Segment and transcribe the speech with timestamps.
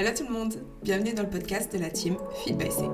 [0.00, 2.84] Hello tout le monde, bienvenue dans le podcast de la team Feed by C.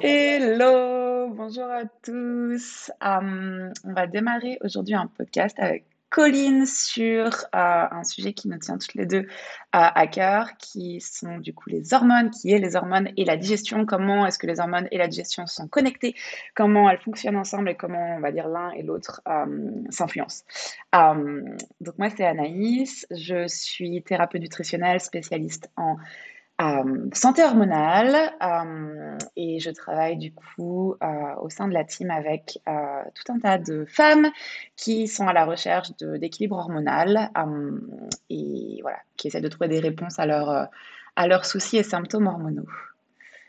[0.00, 2.90] Hello, bonjour à tous.
[3.02, 5.84] On va démarrer aujourd'hui un podcast avec
[6.14, 9.26] Colline sur euh, un sujet qui nous tient toutes les deux euh,
[9.72, 13.84] à cœur, qui sont du coup les hormones, qui est les hormones et la digestion.
[13.84, 16.14] Comment est-ce que les hormones et la digestion sont connectées?
[16.54, 20.44] Comment elles fonctionnent ensemble et comment, on va dire, l'un et l'autre euh, s'influencent?
[20.92, 23.08] donc moi, c'est Anaïs.
[23.10, 25.96] Je suis thérapeute nutritionnelle spécialiste en
[26.62, 31.06] euh, santé hormonale euh, et je travaille du coup euh,
[31.42, 34.30] au sein de la team avec tout un tas de femmes
[34.76, 37.30] qui sont à la recherche d'équilibre hormonal
[38.30, 40.68] et voilà, qui essaient de trouver des réponses à, leur,
[41.16, 42.68] à leurs soucis et symptômes hormonaux.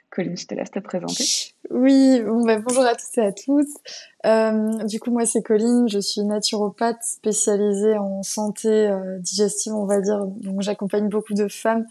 [0.10, 1.26] Colline, je te laisse te présenter.
[1.70, 4.88] Oui, bah, bonjour à tous et à tous.
[4.88, 10.26] du coup, moi, c'est Colline, je suis naturopathe spécialisée en santé digestive, on va dire.
[10.26, 11.86] Donc, j'accompagne beaucoup de femmes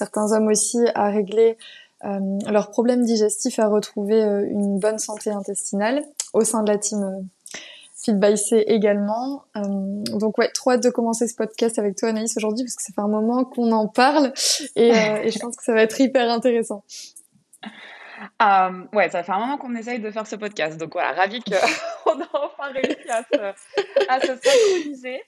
[0.00, 1.58] certains hommes aussi à régler
[2.06, 2.18] euh,
[2.50, 7.02] leurs problèmes digestifs, à retrouver euh, une bonne santé intestinale au sein de la team
[7.02, 7.58] euh,
[8.02, 9.44] Feed by C également.
[9.54, 12.94] donc ouais, trop hâte de commencer ce podcast avec toi Anaïs aujourd'hui parce que ça
[12.94, 14.32] fait un moment qu'on en parle
[14.74, 14.88] et,
[15.24, 16.82] et, je pense que ça va être hyper intéressant.
[18.94, 21.52] ouais, ça fait un moment qu'on essaye de faire ce podcast, donc voilà, ravi qu'on
[22.22, 23.38] a enfin réussi à se,
[24.08, 25.20] à se synchroniser.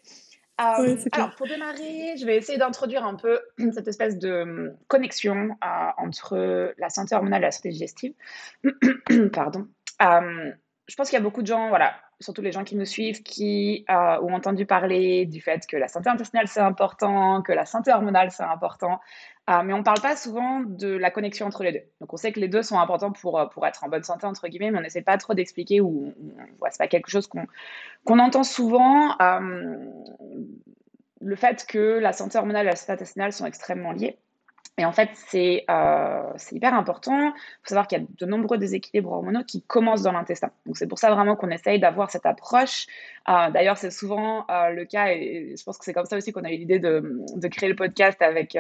[0.61, 3.41] Euh, alors, pour démarrer, je vais essayer d'introduire un peu
[3.75, 8.15] cette espèce de hum, connexion euh, entre la santé hormonale et la santé digestive.
[9.33, 9.67] Pardon.
[10.03, 10.53] Euh,
[10.89, 13.23] je pense qu'il y a beaucoup de gens, voilà, surtout les gens qui nous suivent,
[13.23, 17.93] qui ont entendu parler du fait que la santé intestinale c'est important, que la santé
[17.93, 19.01] hormonale c'est important,
[19.49, 21.83] ah, mais on ne parle pas souvent de la connexion entre les deux.
[22.01, 24.25] Donc on sait que les deux sont importants pour, euh, pour être en bonne santé,
[24.25, 27.47] entre guillemets, mais on n'essaie pas trop d'expliquer ou ce n'est pas quelque chose qu'on
[28.05, 29.17] qu'on entend souvent.
[29.21, 29.77] Euh,
[31.21, 34.17] le fait que la santé hormonale et la santé intestinale sont extrêmement liées.
[34.79, 37.29] Et en fait, c'est euh, hyper important.
[37.29, 40.51] Il faut savoir qu'il y a de nombreux déséquilibres hormonaux qui commencent dans l'intestin.
[40.65, 42.87] Donc c'est pour ça vraiment qu'on essaye d'avoir cette approche.
[43.29, 46.33] Euh, D'ailleurs, c'est souvent euh, le cas, et je pense que c'est comme ça aussi
[46.33, 48.57] qu'on a eu l'idée de, de, créer le podcast avec,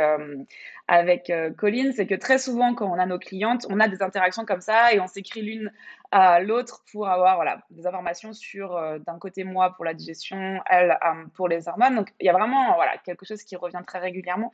[0.90, 4.02] euh, avec Colline, c'est que très souvent, quand on a nos clientes, on a des
[4.02, 5.72] interactions comme ça et on s'écrit l'une
[6.10, 10.98] à l'autre pour avoir voilà, des informations sur, d'un côté, moi pour la digestion, elle
[11.34, 11.96] pour les hormones.
[11.96, 14.52] Donc il y a vraiment voilà, quelque chose qui revient très régulièrement.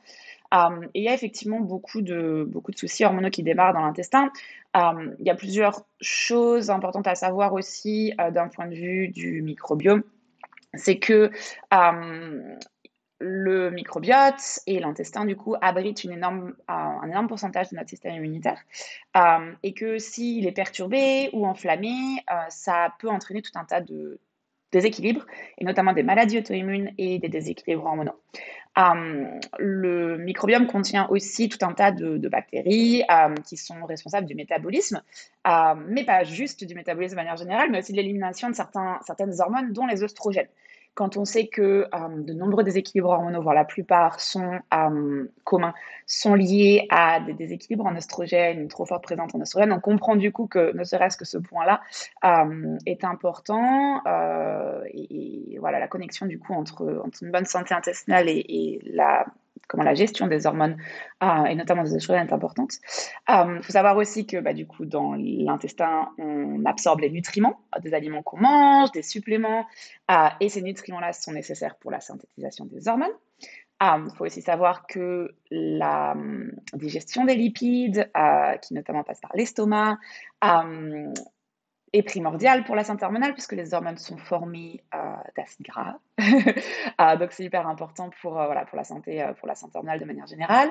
[0.55, 3.83] Euh, et il y a effectivement beaucoup de, beaucoup de soucis hormonaux qui démarrent dans
[3.83, 4.31] l'intestin.
[4.77, 9.09] Euh, il y a plusieurs choses importantes à savoir aussi euh, d'un point de vue
[9.09, 10.03] du microbiome.
[10.75, 11.31] C'est que
[13.20, 18.60] le microbiote et l'intestin, du coup, abritent énorme, un énorme pourcentage de notre système immunitaire.
[19.62, 24.20] et que s'il est perturbé ou enflammé, ça peut entraîner tout un tas de
[24.72, 28.20] déséquilibres, et notamment des maladies auto-immunes et des déséquilibres hormonaux.
[28.78, 29.24] Euh,
[29.58, 35.02] le microbiome contient aussi tout un tas de, bactéries euh, qui sont responsables du métabolisme,
[35.46, 39.40] euh, mais pas juste du métabolisme de manière générale, mais aussi de l'élimination de certaines
[39.40, 40.48] hormones, dont les oestrogènes
[40.98, 45.72] quand on sait que euh, de nombreux déséquilibres hormonaux, voire la plupart sont euh, communs,
[46.09, 50.16] sont liés à des déséquilibres en oestrogène, une trop forte présence en oestrogène, on comprend
[50.16, 51.82] du coup que ne serait-ce que ce point-là
[52.25, 54.03] euh, est important.
[54.92, 59.25] Et, voilà, la connexion du coup entre, une bonne santé intestinale et la
[59.68, 60.76] comment la gestion des hormones
[61.22, 62.72] euh, et notamment des oestrogènes est importante.
[63.28, 67.60] Il euh, faut savoir aussi que bah, du coup dans l'intestin on absorbe les nutriments
[67.82, 69.66] des aliments qu'on mange, des suppléments
[70.10, 73.08] euh, et ces nutriments-là sont nécessaires pour la synthétisation des hormones.
[73.80, 76.16] Il faut aussi savoir que la
[76.74, 78.10] digestion des lipides,
[78.60, 79.98] qui notamment passe par l'estomac,
[81.93, 84.99] est primordial pour la santé hormonale puisque les hormones sont formées euh,
[85.37, 85.99] d'acides gras.
[87.00, 90.00] Euh, donc c'est hyper important pour, euh, voilà, pour, la santé, pour la santé hormonale
[90.00, 90.69] de manière générale.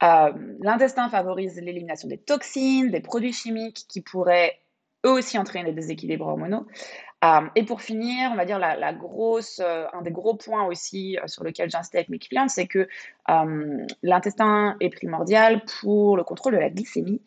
[0.00, 4.58] L'intestin favorise l'élimination des toxines, des produits chimiques qui pourraient
[5.06, 6.66] eux aussi entraîner des déséquilibres hormonaux.
[7.54, 11.70] et pour finir, on va dire la, grosse, un des gros points aussi sur lequel
[11.70, 12.88] j'insiste avec mes clients, c'est que
[14.02, 17.22] l'intestin est primordial pour le contrôle de la glycémie.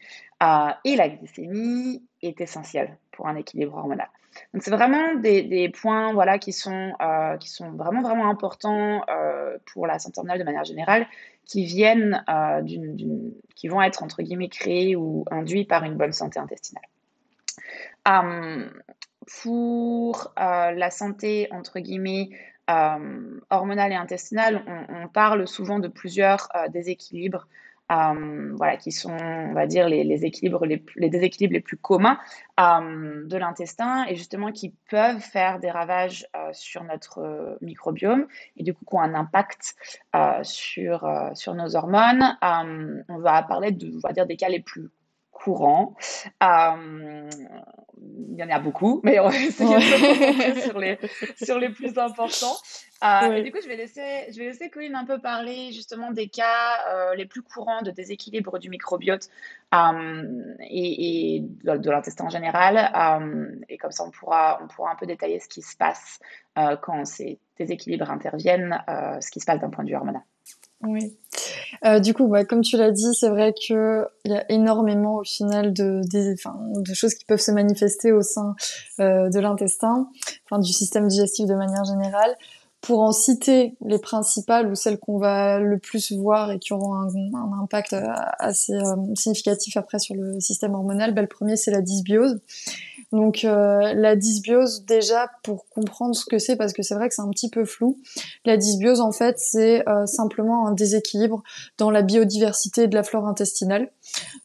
[0.83, 4.07] et la glycémie est essentielle un équilibre hormonal.
[4.53, 9.57] Donc c'est vraiment des, points voilà, qui, sont, euh, qui sont vraiment, vraiment importants euh,
[9.71, 11.07] pour la santé hormonale de manière générale,
[11.45, 12.62] qui viennent euh,
[13.56, 16.85] qui vont être entre guillemets créés ou induits par une bonne santé intestinale.
[18.07, 18.71] Hum,
[19.44, 22.29] pour la santé entre guillemets
[23.50, 27.47] hormonale et intestinale, on, parle souvent de plusieurs déséquilibres
[28.55, 32.17] voilà, qui sont, on va dire, les, équilibres, les, déséquilibres les plus communs
[32.57, 38.27] de l'intestin et justement qui peuvent faire des ravages sur notre microbiome
[38.57, 39.75] et du coup qui ont un impact
[40.43, 42.38] sur, sur nos hormones.
[42.41, 44.89] on va parler de, on va dire, des cas les plus
[45.43, 45.95] courant.
[46.43, 47.29] Euh,
[48.29, 50.99] il y en a beaucoup, mais on va essayer de se concentrer sur les,
[51.35, 52.55] sur les plus importants.
[53.03, 56.11] Euh, et du coup, je vais, laisser, je vais laisser Colline un peu parler justement
[56.11, 59.27] des cas euh, les plus courants de déséquilibre du microbiote
[59.73, 62.77] et, et, de, l'intestin en général.
[63.69, 66.19] et comme ça, on pourra, on pourra un peu détailler ce qui se passe
[66.81, 68.83] quand ces déséquilibres interviennent,
[69.19, 70.21] ce qui se passe d'un point de vue hormonal.
[70.83, 71.18] Oui.
[71.86, 75.24] Euh, du coup, bah, comme tu l'as dit, c'est vrai qu'il y a énormément au
[75.24, 78.56] final de, de choses qui peuvent se manifester au sein
[79.00, 80.10] euh, de l'intestin,
[80.45, 82.36] enfin du système digestif de manière générale.
[82.81, 86.95] Pour en citer les principales ou celles qu'on va le plus voir et qui auront
[86.95, 87.10] un,
[87.62, 88.01] impact euh,
[88.39, 88.74] assez
[89.16, 92.39] significatif après sur le système hormonal, bah, le premier c'est la dysbiose.
[93.12, 97.16] Donc euh, la dysbiose, déjà pour comprendre ce que c'est, parce que c'est vrai que
[97.16, 98.00] c'est un petit peu flou,
[98.46, 101.44] la dysbiose en fait c'est euh, simplement un déséquilibre
[101.78, 103.92] dans la biodiversité de la flore intestinale.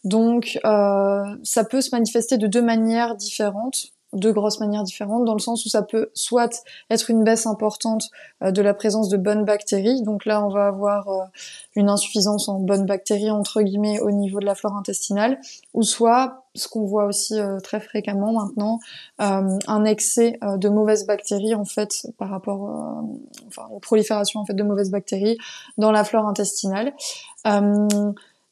[0.04, 5.34] Donc euh, ça peut se manifester de deux manières différentes deux grosses manières différentes, dans
[5.34, 8.10] le sens où ça peut soit être une baisse importante
[8.42, 11.24] euh, de la présence de bonnes bactéries, donc là on va avoir euh,
[11.74, 15.38] une insuffisance en bonnes bactéries entre guillemets au niveau de la flore intestinale,
[15.74, 18.78] ou soit ce qu'on voit aussi euh, très fréquemment maintenant,
[19.18, 23.04] un excès de mauvaises bactéries en fait par rapport
[23.46, 25.36] enfin, aux proliférations en fait de mauvaises bactéries
[25.76, 26.94] dans la flore intestinale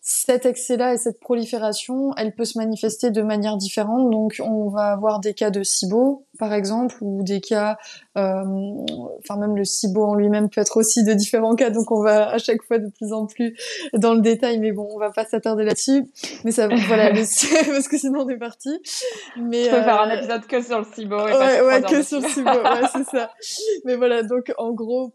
[0.07, 4.11] cet excès-là et cette prolifération, elle peut se manifester de manière différente.
[4.11, 7.77] Donc, on va avoir des cas de SIBO, par exemple, ou des cas,
[8.17, 8.43] euh,
[9.19, 11.71] enfin même le SIBO en lui-même peut être aussi de différents cas.
[11.71, 13.55] Donc, on va à chaque fois de plus en plus
[13.93, 16.05] dans le détail, mais bon, on va pas s'attarder là-dessus.
[16.45, 18.71] Mais ça, voilà, parce que sinon on est parti.
[19.37, 21.29] Mais je peux faire un euh, épisode que sur le SIBO.
[21.29, 23.31] Et ouais, ouais, que sur le SIBO, ouais, c'est ça.
[23.85, 25.13] Mais voilà, donc en gros,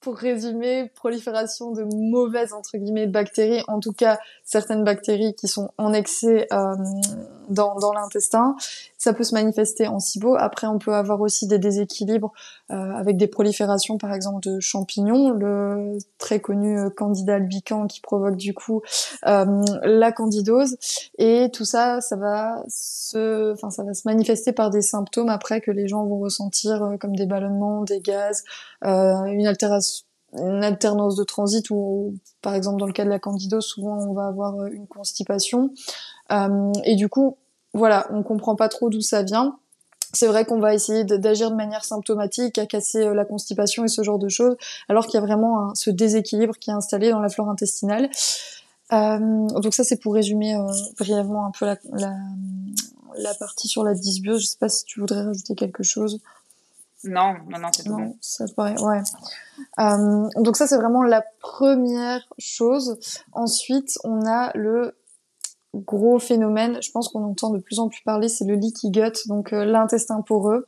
[0.00, 5.70] pour résumer, prolifération de mauvaises entre guillemets bactéries, en tout cas certaines bactéries qui sont
[5.78, 6.74] en excès euh,
[7.48, 8.56] dans, dans l'intestin.
[9.00, 10.36] Ça peut se manifester en SIBO.
[10.36, 12.32] Après, on peut avoir aussi des déséquilibres
[12.70, 18.02] euh, avec des proliférations, par exemple, de champignons, le très connu euh, Candida albicans qui
[18.02, 18.82] provoque du coup
[19.26, 20.76] euh, la candidose.
[21.16, 25.62] Et tout ça, ça va se, enfin, ça va se manifester par des symptômes après
[25.62, 28.44] que les gens vont ressentir euh, comme des ballonnements, des gaz,
[28.82, 30.04] une altération
[30.38, 34.12] une alternance de transit ou par exemple dans le cas de la candidose souvent on
[34.12, 35.70] va avoir une constipation
[36.30, 37.36] euh, et du coup
[37.72, 39.56] voilà on comprend pas trop d'où ça vient
[40.12, 43.88] c'est vrai qu'on va essayer d'agir de manière symptomatique à casser euh, la constipation et
[43.88, 44.56] ce genre de choses
[44.88, 48.10] alors qu'il y a vraiment ce déséquilibre qui est installé dans la flore intestinale
[48.92, 50.66] euh, donc ça c'est pour résumer euh,
[50.98, 52.14] brièvement un peu la, la,
[53.16, 56.20] la, partie sur la dysbiose je sais pas si tu voudrais rajouter quelque chose
[57.04, 58.16] non, non, non, c'est tout bon.
[58.20, 59.00] Ça paraît, ouais.
[59.78, 62.98] Euh, donc ça, c'est vraiment la première chose.
[63.32, 64.94] Ensuite, on a le
[65.74, 69.28] gros phénomène, je pense qu'on entend de plus en plus parler, c'est le leaky gut,
[69.28, 70.66] donc euh, l'intestin poreux.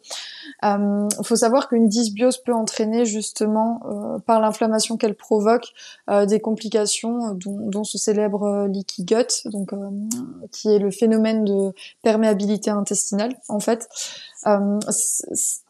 [0.63, 5.67] Il euh, faut savoir qu'une dysbiose peut entraîner justement, euh, par l'inflammation qu'elle provoque,
[6.29, 9.71] des complications dont, dont, ce célèbre leaky gut, donc
[10.51, 11.73] qui est le phénomène de
[12.03, 13.89] perméabilité intestinale en fait.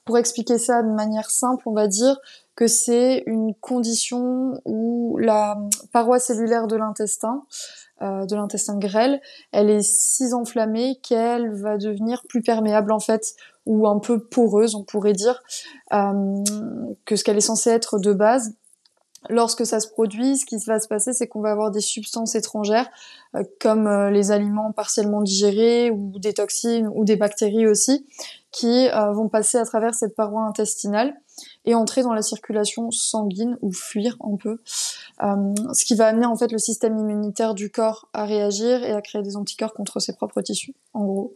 [0.04, 2.18] pour expliquer ça de manière simple, on va dire
[2.54, 5.58] que c'est une condition où la
[5.92, 7.44] paroi cellulaire de l'intestin
[8.02, 9.20] euh, de l'intestin grêle,
[9.52, 14.74] elle est si enflammée qu'elle va devenir plus perméable en fait, ou un peu poreuse,
[14.74, 15.42] on pourrait dire,
[15.92, 16.42] euh,
[17.04, 18.54] que ce qu'elle est censée être de base.
[19.30, 22.34] Lorsque ça se produit, ce qui va se passer, c'est qu'on va avoir des substances
[22.34, 22.90] étrangères,
[23.36, 28.04] euh, comme les aliments partiellement digérés, ou des toxines, ou des bactéries aussi,
[28.50, 31.14] qui vont passer à travers cette paroi intestinale
[31.64, 34.60] et entrer dans la circulation sanguine ou fuir un peu,
[35.22, 38.92] euh, ce qui va amener en fait le système immunitaire du corps à réagir et
[38.92, 41.34] à créer des anticorps contre ses propres tissus, en gros.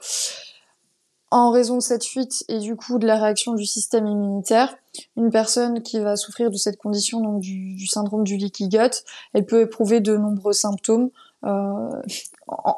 [1.32, 4.76] En raison de cette fuite et du coup de la réaction du système immunitaire,
[5.16, 9.02] une personne qui va souffrir de cette condition, donc du, syndrome du leaky gut,
[9.34, 11.10] elle peut éprouver de nombreux symptômes.
[11.44, 11.90] Euh,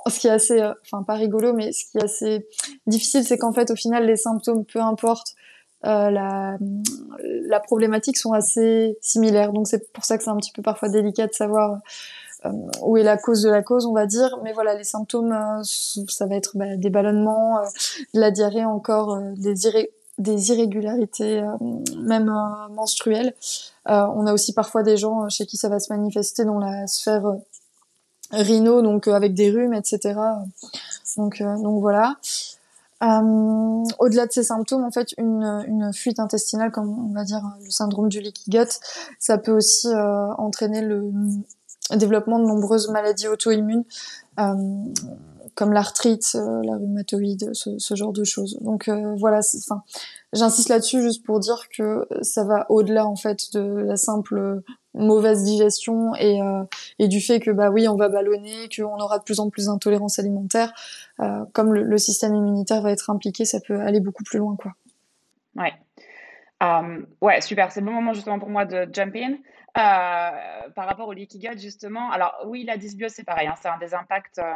[0.08, 2.48] ce qui est assez, euh, enfin pas rigolo, mais ce qui est assez
[2.86, 5.34] difficile, c'est qu'en fait au final les symptômes, peu importe
[5.86, 6.56] euh, la,
[7.22, 9.52] la problématique sont assez similaires.
[9.52, 11.78] Donc c'est pour ça que c'est un petit peu parfois délicat de savoir
[12.46, 12.50] euh,
[12.82, 14.38] où est la cause de la cause, on va dire.
[14.42, 17.60] Mais voilà, les symptômes, euh, ça va être bah, des ballonnements,
[18.14, 21.42] de la diarrhée encore, des, irrégularités
[21.96, 22.32] même
[22.70, 23.34] menstruelles.
[23.86, 27.36] on a aussi parfois des gens chez qui ça va se manifester dans la sphère
[28.32, 30.14] rhino, donc avec des rhumes, etc.
[31.16, 31.40] Donc
[31.80, 32.16] voilà.
[33.02, 37.42] Euh, au-delà de ces symptômes, en fait, une, une, fuite intestinale, comme on va dire
[37.62, 38.80] le syndrome du leaky gut,
[39.20, 41.12] ça peut aussi euh, entraîner le
[41.96, 43.84] développement de nombreuses maladies auto-immunes,
[44.40, 44.54] euh,
[45.54, 48.58] comme l'arthrite, euh, la rhumatoïde, ce, ce, genre de choses.
[48.60, 49.82] Donc euh, voilà, enfin,
[50.32, 54.62] j'insiste là-dessus juste pour dire que ça va au-delà en fait de la simple
[54.98, 56.64] mauvaise digestion et, euh,
[56.98, 59.66] et du fait que bah oui on va ballonner, qu'on aura de plus en plus
[59.66, 60.72] d'intolérance alimentaire,
[61.20, 64.56] euh, comme le, le, système immunitaire va être impliqué, ça peut aller beaucoup plus loin
[64.56, 64.72] quoi.
[65.56, 65.72] Ouais.
[66.60, 67.70] Um, ouais, super.
[67.70, 69.36] C'est le bon moment justement pour moi de jump in.
[69.76, 73.68] Euh, par rapport au leaky gut, justement, alors oui, la dysbiose, c'est pareil, hein, c'est
[73.68, 74.54] un des impacts euh,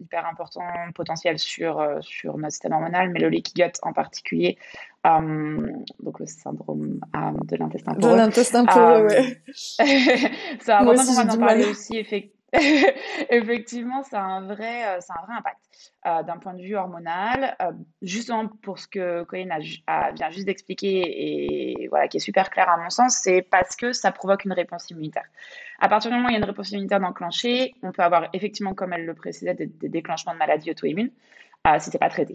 [0.00, 0.62] hyper importants
[0.94, 4.56] potentiels sur, euh, sur notre système hormonal, mais le leaky gut en particulier,
[5.04, 7.00] donc le syndrome
[7.44, 8.12] de l'intestin poreux.
[8.12, 9.42] De l'intestin poreux, ouais.
[9.54, 12.33] c'est important d'en parler aussi, effectivement
[13.30, 15.58] Effectivement, ça a un vrai, euh, un vrai impact
[16.06, 17.56] euh, d'un point de vue hormonal.
[17.60, 19.48] Euh, justement pour ce que Colin
[19.86, 23.74] a, vient juste d'expliquer et voilà, qui est super clair à mon sens, c'est parce
[23.76, 25.26] que ça provoque une réponse immunitaire.
[25.80, 28.28] À partir du moment où il y a une réponse immunitaire enclenchée, on peut avoir
[28.32, 31.10] effectivement, comme elle le précisait, des, déclenchements de maladies auto-immunes
[31.78, 32.34] si ce n'est pas traité.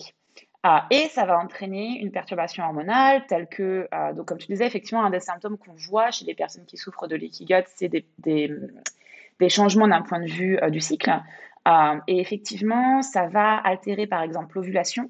[0.90, 5.12] et ça va entraîner une perturbation hormonale telle que, donc comme tu disais, effectivement, un
[5.12, 8.50] des symptômes qu'on voit chez les personnes qui souffrent de leaky gut, c'est des
[9.48, 11.12] changements d'un point de vue euh, du cycle.
[11.68, 15.10] Euh, et effectivement, ça va altérer par exemple l'ovulation,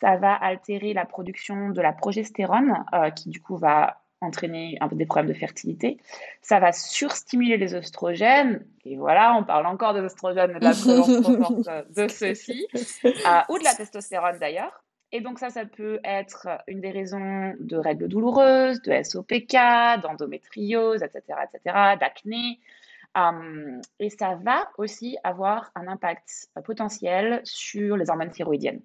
[0.00, 4.88] ça va altérer la production de la progestérone, euh, qui du coup va entraîner un
[4.88, 5.98] peu des problèmes de fertilité.
[6.42, 8.66] Ça va surstimuler les oestrogènes.
[8.84, 12.66] Et voilà, on parle encore des oestrogènes de la présence de ceux-ci,
[13.48, 14.84] ou de la testostérone d'ailleurs.
[15.12, 19.56] Et donc ça, ça peut être une des raisons de règles douloureuses, de SOPK,
[20.02, 21.22] d'endométriose, etc.,
[21.52, 22.60] etc., d'acné,
[23.16, 28.80] euh, et ça va aussi avoir un impact potentiel sur les hormones thyroïdiennes.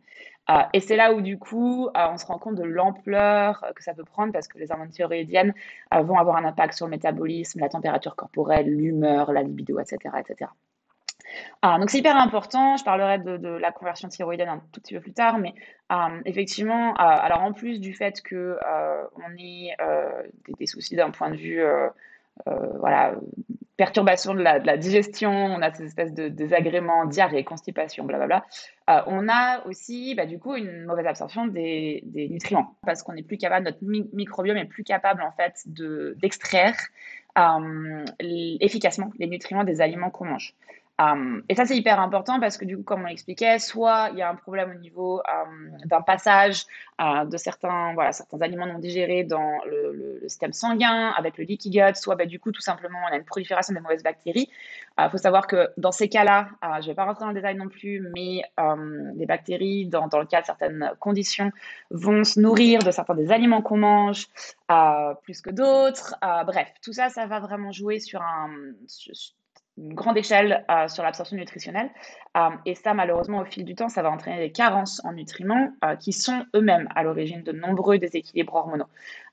[0.49, 3.83] Euh, et c'est là où, du coup, euh, on se rend compte de l'ampleur que
[3.83, 5.53] ça peut prendre parce que les hormones thyroïdiennes
[5.91, 9.97] vont avoir un impact sur le métabolisme, la température corporelle, l'humeur, la libido, etc.
[10.19, 10.51] etc.
[11.63, 15.13] donc c'est hyper important, je parlerai de, la conversion thyroïdienne un tout petit peu plus
[15.13, 15.55] tard, mais
[16.25, 18.55] effectivement, alors en plus du fait qu'on
[19.15, 19.75] on ait
[20.45, 21.63] des, des, soucis d'un point de vue
[22.45, 23.15] voilà,
[23.77, 28.45] perturbation de la, de digestion, on a ces espèces de désagréments, diarrhée, constipation, blablabla.
[28.89, 33.13] Euh, on a aussi, bah, du coup, une mauvaise absorption des, des nutriments parce qu'on
[33.13, 36.75] n'est plus capable, notre microbiome est plus capable en fait d'extraire
[37.37, 38.05] euh,
[38.61, 40.53] efficacement les nutriments des aliments qu'on mange.
[40.97, 44.17] Um, et ça, c'est hyper important parce que du coup, comme on l'expliquait, soit il
[44.17, 46.65] y a un problème au niveau um, d'un passage
[47.01, 51.69] uh, de certains, voilà, certains aliments non digérés dans le, système sanguin avec le leaky
[51.69, 54.49] gut, soit bah, du coup, tout simplement, on a une prolifération des mauvaises bactéries.
[54.97, 57.55] Il faut savoir que dans ces cas-là, je ne vais pas rentrer dans le détail
[57.55, 58.43] non plus, mais
[59.15, 61.51] des bactéries, dans, le cas de certaines conditions,
[61.91, 64.27] vont se nourrir de certains des aliments qu'on mange
[65.23, 66.15] plus que d'autres.
[66.45, 68.49] bref, tout ça, ça va vraiment jouer sur un...
[69.77, 71.89] une grande échelle euh, sur l'absorption nutritionnelle.
[72.37, 75.71] Euh, et ça, malheureusement, au fil du temps, ça va entraîner des carences en nutriments
[75.83, 78.87] euh, qui sont eux-mêmes à l'origine de nombreux déséquilibres hormonaux.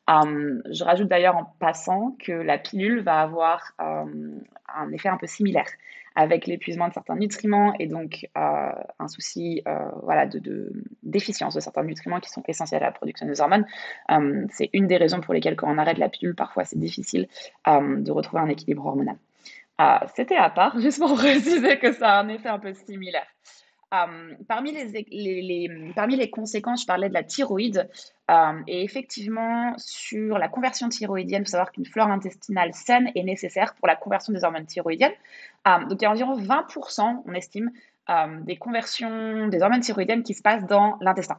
[0.09, 5.69] je rajoute d'ailleurs en passant que la pilule va avoir un effet un peu similaire
[6.15, 9.63] avec l'épuisement de certains nutriments et donc un souci
[10.03, 10.73] voilà, de, de,
[11.03, 13.65] déficience de certains nutriments qui sont essentiels à la production des hormones.
[14.51, 17.29] c'est une des raisons pour lesquelles quand on arrête la pilule, parfois c'est difficile
[17.67, 19.17] de retrouver un équilibre hormonal.
[20.15, 23.27] C'était à part, juste pour préciser que ça a un effet un peu similaire.
[23.93, 27.91] Um, parmi, les, parmi les conséquences, je parlais de la thyroïde.
[28.29, 33.23] Um, et effectivement, sur la conversion thyroïdienne, il faut savoir qu'une flore intestinale saine est
[33.23, 35.13] nécessaire pour la conversion des hormones thyroïdiennes.
[35.67, 37.71] Um, donc, il y a environ 20%, on estime,
[38.43, 41.39] des conversions des hormones thyroïdiennes qui se passent dans l'intestin.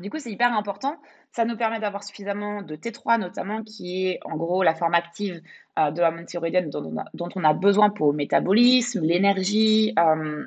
[0.00, 0.96] Du coup, c'est hyper important
[1.32, 5.40] ça nous permet d'avoir suffisamment de T3 notamment, qui est en gros la forme active
[5.78, 10.44] euh, de l'hormone thyroïdienne dont, on a besoin pour le métabolisme, l'énergie, euh,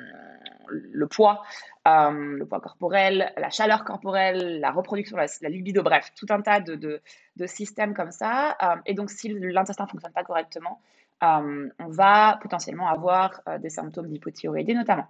[0.68, 1.42] le poids,
[1.88, 6.60] euh, le poids corporel, la chaleur corporelle, la reproduction, la, libido, bref, tout un tas
[6.60, 7.00] de, de,
[7.36, 8.56] de systèmes comme ça.
[8.86, 10.80] et donc si l'intestin ne fonctionne pas correctement,
[11.22, 15.06] on va potentiellement avoir des symptômes d'hypothyroïdie notamment.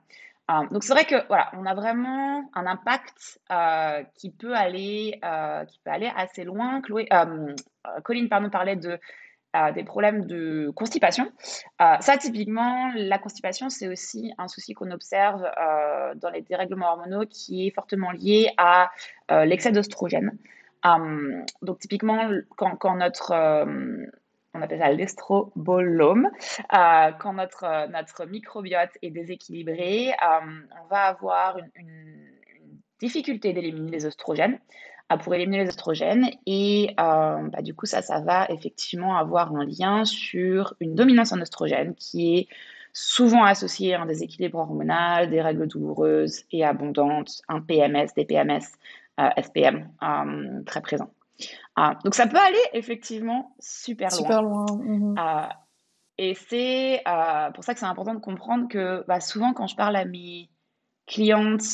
[0.50, 5.18] Euh, donc c'est vrai que voilà, on a vraiment un impact euh, qui peut aller
[5.24, 6.82] euh, qui peut aller assez loin.
[6.82, 7.08] Chloé,
[8.02, 8.98] Colline pardon parlait de
[9.72, 11.30] des problèmes de constipation.
[11.78, 15.44] ça typiquement, la constipation c'est aussi un souci qu'on observe
[16.16, 18.90] dans les dérèglements hormonaux qui est fortement lié à
[19.30, 20.36] l'excès d'oestrogène.
[21.62, 23.32] donc typiquement quand notre
[24.54, 26.30] on appelle ça l'estrobolome.
[26.72, 32.30] Euh, quand notre, notre microbiote est déséquilibré, on va avoir une,
[33.00, 34.58] difficulté d'éliminer les oestrogènes
[35.22, 36.30] pour éliminer les oestrogènes.
[36.46, 41.40] Et bah, du coup, ça, ça va effectivement avoir un lien sur une dominance en
[41.40, 42.48] oestrogènes qui est
[42.94, 48.62] souvent associé à un déséquilibre hormonal, des règles douloureuses et abondantes, un PMS, des PMS,
[49.20, 51.10] euh, SPM euh, très présents.
[51.78, 54.16] Euh, donc ça peut aller effectivement super loin.
[54.16, 54.66] Super loin.
[54.82, 55.16] Mhm.
[56.18, 57.02] et c'est
[57.54, 60.50] pour ça que c'est important de comprendre que bah, souvent quand je parle à mes
[61.06, 61.64] clientes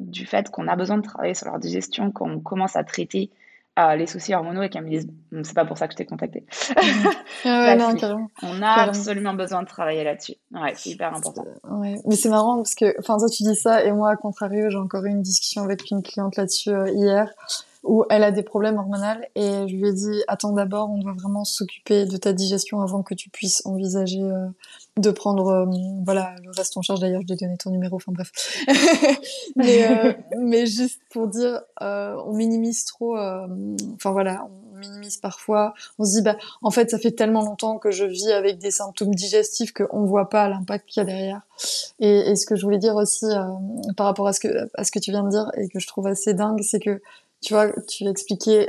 [0.00, 3.30] du fait qu'on a besoin de travailler sur leur digestion quand on commence à traiter
[3.96, 5.08] les soucis hormonaux et qu'elle me disent
[5.42, 6.44] c'est pas pour ça que je t'ai contacté.
[7.46, 7.76] Ah
[8.42, 10.34] on a absolument besoin de travailler là-dessus.
[10.50, 11.44] Ouais, c'est hyper important.
[11.70, 11.96] Ouais.
[12.06, 14.78] Mais c'est marrant parce que, enfin, toi tu dis ça et moi, à contrario, j'ai
[14.78, 17.28] encore eu une discussion avec une cliente là-dessus euh, hier
[17.84, 21.14] où elle a des problèmes hormonaux et je lui ai dit attends d'abord, on doit
[21.18, 24.48] vraiment s'occuper de ta digestion avant que tu puisses envisager euh,
[24.96, 25.66] de prendre euh,
[26.04, 27.00] voilà le reste en charge.
[27.00, 28.30] D'ailleurs je lui ai donné ton numéro enfin bref.
[29.56, 35.74] Mais euh, mais juste pour dire euh, on minimise trop enfin voilà on minimise parfois.
[35.98, 38.70] On se dit bah en fait ça fait tellement longtemps que je vis avec des
[38.70, 41.40] symptômes digestifs qu'on voit pas l'impact qu'il y a derrière.
[42.00, 43.26] Et, et, ce que je voulais dire aussi
[43.96, 45.86] par rapport à ce que à ce que tu viens de dire et que je
[45.86, 47.00] trouve assez dingue c'est que
[47.44, 48.68] tu vois tu expliquais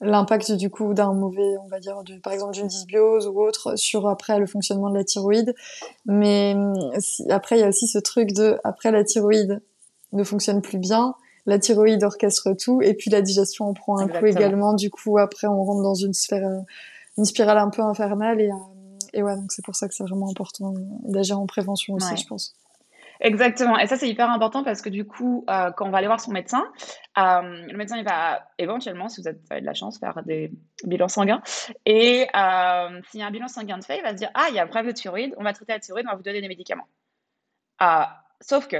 [0.00, 4.08] l'impact du coup d'un mauvais, on va dire, par exemple d'une dysbiose ou autre sur
[4.08, 5.54] après le fonctionnement de la thyroïde.
[6.04, 6.54] Mais
[7.30, 9.62] après, il y a aussi ce truc de après la thyroïde
[10.12, 11.14] ne fonctionne plus bien,
[11.46, 14.74] la thyroïde orchestre tout et puis la digestion en prend un coup également.
[14.74, 16.60] Du coup, après, on rentre dans une sphère, euh,
[17.16, 18.54] une spirale un peu infernale et, euh,
[19.14, 20.74] et ouais, donc c'est pour ça que c'est vraiment important
[21.04, 22.54] d'agir en prévention aussi, je pense.
[23.20, 23.78] Exactement.
[23.78, 26.20] Et ça, c'est hyper important parce que du coup, euh, quand on va aller voir
[26.20, 26.64] son médecin,
[27.18, 30.52] euh, le médecin, va éventuellement, si vous avez de la chance, faire des
[30.84, 31.42] bilans sanguins.
[31.84, 34.46] Et euh, s'il y a un bilan sanguin de fait, il va se dire Ah,
[34.50, 36.22] il y a un problème de thyroïde, on va traiter la thyroïde, on va vous
[36.22, 36.88] donner des médicaments.
[38.40, 38.76] sauf que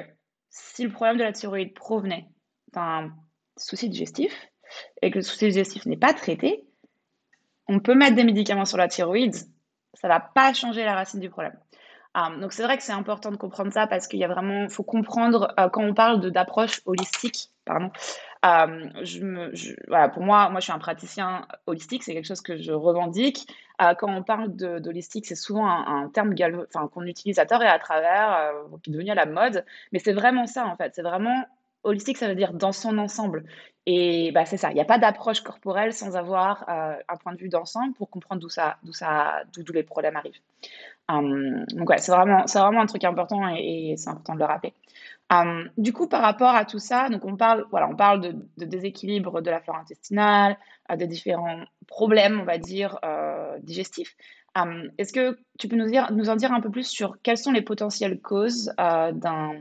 [0.51, 2.29] si le problème de la thyroïde provenait
[2.73, 3.13] d'un
[3.57, 4.33] souci digestif
[5.03, 6.67] et que le souci digestif n'est pas traité,
[7.69, 9.35] on peut mettre des médicaments sur la thyroïde,
[9.95, 11.59] ça ne va pas changer la racine du problème.
[12.19, 14.71] Ah, donc c'est vrai que c'est important de comprendre ça parce qu'il y a vraiment,
[14.71, 17.91] faut comprendre euh, quand on parle d'approche holistique, pardon.
[18.47, 23.47] Euh, pour moi, moi je suis un praticien holistique, c'est quelque chose que je revendique.
[23.83, 26.35] Euh, quand on parle d'holistique, c'est souvent un, terme
[26.75, 28.51] enfin, qu'on utilise à tort et à travers,
[28.83, 30.95] qui est devenu à la mode, mais c'est vraiment ça en fait.
[30.95, 31.45] C'est vraiment
[31.87, 33.45] holistique, ça veut dire dans son ensemble.
[33.87, 37.39] Et bah, c'est ça, il n'y a pas d'approche corporelle sans avoir un point de
[37.39, 40.41] vue d'ensemble pour comprendre d'où ça, d'où ça, d'où les problèmes arrivent.
[41.09, 44.75] Hum, donc ouais, c'est vraiment, vraiment un truc important et, c'est important de le rappeler.
[45.31, 48.65] Hum, du coup, par rapport à tout ça, donc on parle, voilà, on parle de,
[48.65, 50.57] déséquilibre de la flore intestinale,
[50.95, 54.17] de différents problèmes, on va dire, euh, digestifs.
[54.99, 57.51] Est-ce que tu peux nous, dire, nous en dire un peu plus sur quelles sont
[57.51, 59.53] les potentielles causes euh, d'un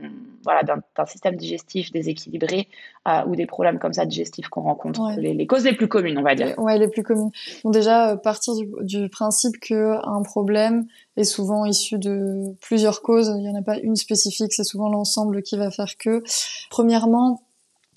[0.44, 2.68] voilà, d'un système digestif déséquilibré
[3.08, 5.12] euh, ou des problèmes comme ça digestifs qu'on rencontre?
[5.18, 6.58] Les, causes les plus communes, on va dire.
[6.58, 7.30] Ouais, les plus communes.
[7.64, 13.32] Bon, déjà, euh, partir du, du principe qu'un problème est souvent issu de plusieurs causes.
[13.36, 16.22] Il n'y en a pas une spécifique, c'est souvent l'ensemble qui va faire que.
[16.70, 17.40] Premièrement,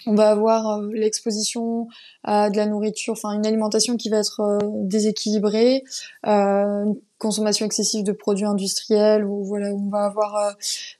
[0.06, 1.88] on va avoir euh, l'exposition
[2.24, 5.84] à de la nourriture, enfin une alimentation qui va être euh, déséquilibrée,
[6.26, 10.56] euh, une consommation excessive de produits industriels, ou voilà, on va avoir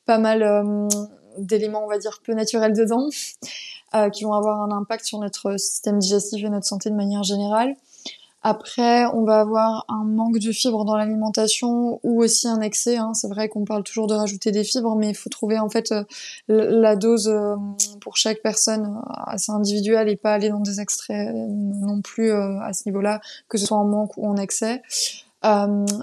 [0.06, 0.90] pas mal
[1.38, 3.08] d'éléments, on va dire, peu naturels dedans,
[4.12, 7.74] qui vont avoir un impact sur notre système digestif et notre santé de manière générale.
[8.42, 12.96] Après, on va avoir un manque de fibres dans l'alimentation ou aussi un excès.
[12.96, 13.14] Hein.
[13.14, 15.92] C'est vrai qu'on parle toujours de rajouter des fibres, mais il faut trouver en fait
[15.92, 16.04] euh,
[16.48, 17.56] la dose euh,
[18.00, 22.72] pour chaque personne euh, assez individuelle et pas aller dans des extraits non plus à
[22.72, 24.82] ce niveau-là, que ce soit en manque ou en excès.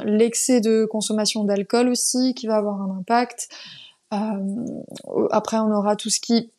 [0.05, 3.49] L'excès de consommation d'alcool aussi qui va avoir un impact.
[4.11, 6.51] après, on aura tout ce qui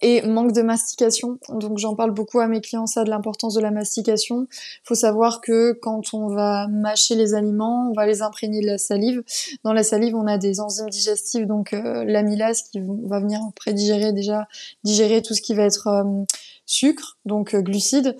[0.00, 1.38] et manque de mastication.
[1.48, 4.46] Donc j'en parle beaucoup à mes clients ça de l'importance de la mastication.
[4.50, 8.66] Il faut savoir que quand on va mâcher les aliments, on va les imprégner de
[8.66, 9.22] la salive.
[9.64, 14.12] Dans la salive, on a des enzymes digestives donc euh, l'amylase qui va venir prédigérer
[14.12, 14.46] déjà
[14.84, 16.24] digérer tout ce qui va être euh,
[16.66, 18.16] sucre, donc euh, glucides.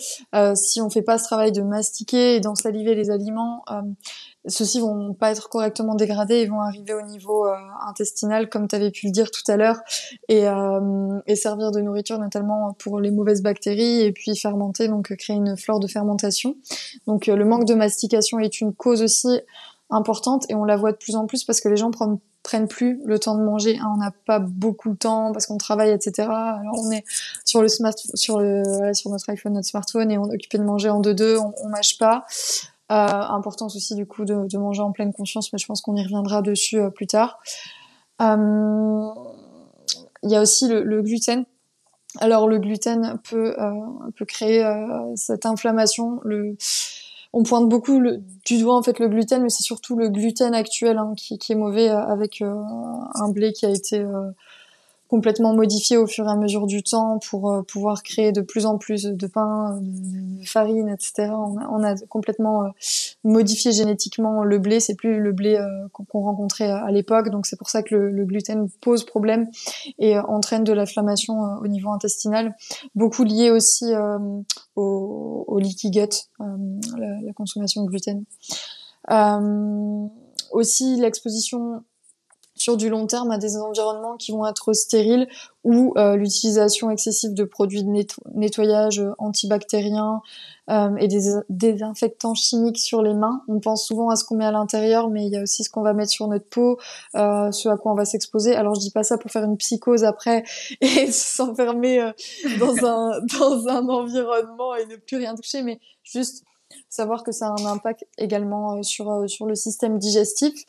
[0.55, 3.65] si on fait pas ce travail de mastiquer et d'ensaliver les aliments,
[4.47, 7.55] ceux-ci vont pas être correctement dégradés et vont arriver au niveau euh,
[7.87, 9.81] intestinal, comme tu avais pu le dire tout à l'heure,
[10.29, 15.15] et, euh, et, servir de nourriture notamment pour les mauvaises bactéries et puis fermenter, donc
[15.17, 16.57] créer une flore de fermentation.
[17.07, 19.41] Donc euh, le manque de mastication est une cause aussi
[19.91, 22.67] importante et on la voit de plus en plus parce que les gens prennent prennent
[22.67, 23.79] plus le temps de manger.
[23.79, 26.29] Hein, on n'a pas beaucoup de temps parce qu'on travaille, etc.
[26.29, 27.05] Alors on est
[27.45, 30.65] sur le smart, sur le, sur notre iPhone, notre smartphone et on est occupé de
[30.65, 32.25] manger en deux deux, on, on mâche pas.
[32.93, 36.43] Importance aussi du coup de, manger en pleine conscience, mais je pense qu'on y reviendra
[36.43, 37.39] dessus plus tard.
[40.23, 41.45] Il y a aussi le, gluten
[42.21, 46.21] alors le gluten peut, euh, créer euh, cette inflammation.
[46.25, 46.57] Le...
[47.33, 48.01] On pointe beaucoup
[48.45, 51.55] du doigt en fait le gluten, mais c'est surtout le gluten actuel hein, qui, est
[51.55, 54.05] mauvais euh, avec un blé qui a été
[55.13, 58.65] complètement modifié au fur et à mesure du temps pour euh, pouvoir créer de plus
[58.65, 61.31] en plus de pain, de farine, etc.
[61.35, 62.69] On a, complètement euh,
[63.23, 64.81] modifié génétiquement le blé.
[64.81, 68.25] C'est plus le blé euh, qu'on rencontrait à, l'époque, donc c'est pour ça que le,
[68.25, 69.51] gluten pose problème
[69.99, 72.57] et entraîne de l'inflammation au niveau intestinal.
[72.95, 73.93] Beaucoup lié aussi
[74.77, 75.79] au, au, gut,
[76.97, 78.25] la, consommation de gluten.
[80.53, 81.83] aussi l'exposition
[82.63, 85.27] sur du long terme à des environnements qui vont être stériles
[85.65, 87.91] ou euh, l'utilisation excessive de produits de
[88.37, 90.23] nettoyage euh, antibactériens
[90.71, 93.43] euh, et des désinfectants chimiques sur les mains.
[93.49, 95.71] On pense souvent à ce qu'on met à l'intérieur, mais il y a aussi ce
[95.71, 96.79] qu'on va mettre sur notre peau,
[97.15, 98.55] ce à quoi on va s'exposer.
[98.55, 100.45] Alors je dis pas ça pour faire une psychose après
[100.81, 102.13] et s'enfermer
[102.61, 106.45] dans un dans un environnement et ne plus rien toucher, mais juste
[106.89, 110.65] savoir que ça a un impact également sur sur le système digestif.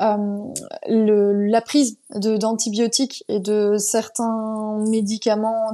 [0.00, 0.52] Euh,
[0.88, 5.72] le, la prise d'antibiotiques et de certains médicaments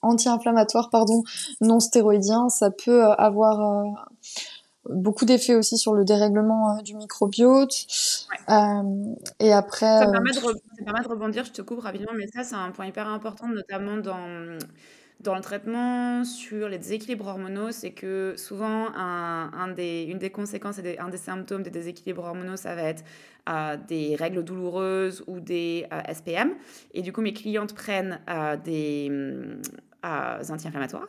[0.00, 1.24] anti-inflammatoires pardon,
[1.60, 3.90] non stéroïdiens, ça peut euh, avoir euh,
[4.88, 7.86] beaucoup d'effets aussi sur le dérèglement du microbiote.
[9.40, 9.98] et après.
[9.98, 12.70] Ça permet, de ça permet de rebondir, je te coupe rapidement, mais ça, c'est un
[12.70, 14.56] point hyper important, notamment dans
[15.24, 20.78] dans le traitement sur les déséquilibres hormonaux, c'est que souvent, un, des, une des conséquences
[20.78, 23.02] et un des symptômes des déséquilibres hormonaux, ça va être
[23.48, 26.54] euh, des règles douloureuses ou des euh, SPM.
[26.92, 29.10] Et du coup, mes clientes prennent euh, des
[30.02, 31.08] anti-inflammatoires.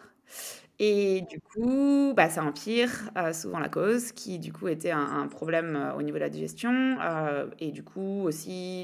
[0.79, 2.89] Et du coup, bah, ça empire
[3.33, 6.97] souvent la cause, qui du coup était un, un problème au niveau de la digestion.
[7.59, 8.83] et du coup, aussi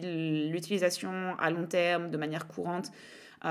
[0.51, 2.91] l'utilisation à long terme, de manière courante,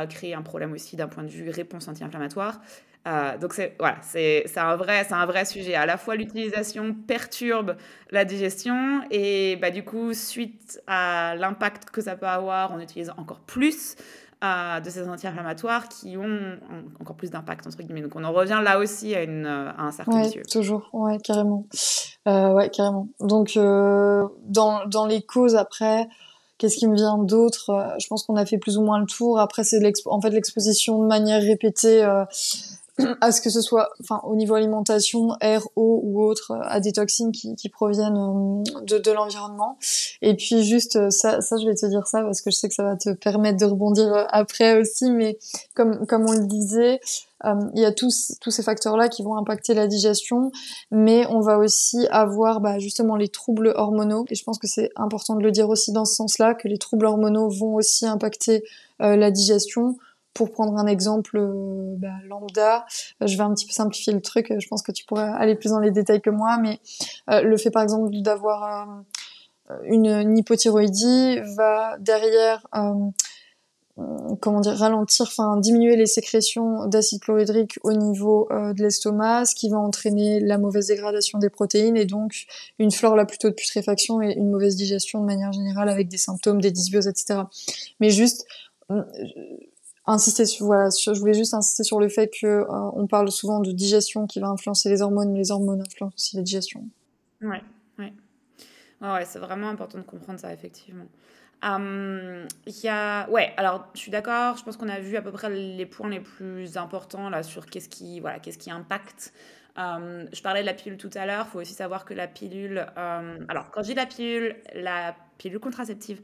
[0.09, 2.61] créer un problème aussi d'un point de vue réponse anti-inflammatoire.
[3.09, 5.75] Euh, donc c'est voilà, c'est un vrai c'est un vrai sujet.
[5.75, 7.77] À la fois l'utilisation perturbe
[8.11, 13.11] la digestion et bah, du coup suite à l'impact que ça peut avoir, on utilise
[13.17, 13.97] encore plus
[14.45, 16.59] euh, de ces anti-inflammatoires qui ont
[17.01, 18.03] encore plus d'impact entre guillemets.
[18.03, 21.65] Donc on en revient là aussi à, une, à un cercle ouais, Toujours, ouais carrément,
[22.29, 23.09] euh, ouais carrément.
[23.21, 26.07] Donc dans dans les causes après.
[26.61, 29.07] Qu'est-ce qui me vient d'autre euh, Je pense qu'on a fait plus ou moins le
[29.07, 29.39] tour.
[29.39, 32.27] Après, c'est en fait l'exposition de manière répétée euh,
[33.23, 36.93] à ce que ce soit, enfin, au niveau alimentation, air, eau ou autre, à des
[36.93, 39.79] toxines qui, proviennent euh, de, de l'environnement.
[40.21, 42.75] Et puis juste ça, ça, je vais te dire ça parce que je sais que
[42.75, 45.11] ça va te permettre de rebondir après aussi.
[45.11, 45.39] Mais
[45.75, 49.37] comme comme on le disait, euh, il y a tous, tous ces facteurs-là qui vont
[49.37, 50.51] impacter la digestion,
[50.91, 54.25] mais on va aussi avoir bah, justement les troubles hormonaux.
[54.29, 56.79] Et je pense que c'est important de le dire aussi dans ce sens-là, que les
[56.79, 58.63] troubles hormonaux vont aussi impacter
[59.03, 59.97] euh, la digestion.
[60.33, 62.87] Pour prendre un exemple euh, bah, lambda,
[63.21, 65.71] je vais un petit peu simplifier le truc, je pense que tu pourrais aller plus
[65.71, 66.79] dans les détails que moi, mais
[67.27, 69.03] le fait par exemple d'avoir
[69.85, 73.11] une, une, hypothyroïdie va derrière euh,
[74.41, 79.55] comment dire ralentir enfin diminuer les sécrétions d'acide chlorhydrique au niveau euh, de l'estomac ce
[79.55, 82.47] qui va entraîner la mauvaise dégradation des protéines et donc
[82.79, 86.17] une flore là plutôt de putréfaction et une mauvaise digestion de manière générale avec des
[86.17, 87.43] symptômes des dysbioses etc
[88.01, 88.47] mais juste
[88.91, 89.03] euh,
[90.07, 93.73] insister sur voilà je voulais juste insister sur le fait que on parle souvent de
[93.73, 96.85] digestion qui va influencer les hormones mais les hormones influencent aussi la digestion.
[97.43, 97.63] Ouais.
[97.99, 98.13] Ouais,
[99.03, 101.07] ouais c'est vraiment important de comprendre ça effectivement
[101.63, 103.29] il y a...
[103.31, 106.09] Ouais, alors je suis d'accord, je pense qu'on a vu à peu près les points
[106.09, 109.33] les plus importants là sur qu'est-ce qui, voilà, qu'est-ce qui impacte.
[109.77, 112.87] je parlais de la pilule tout à l'heure, il faut aussi savoir que la pilule...
[112.97, 116.21] alors quand je dis la pilule, la pilule contraceptive,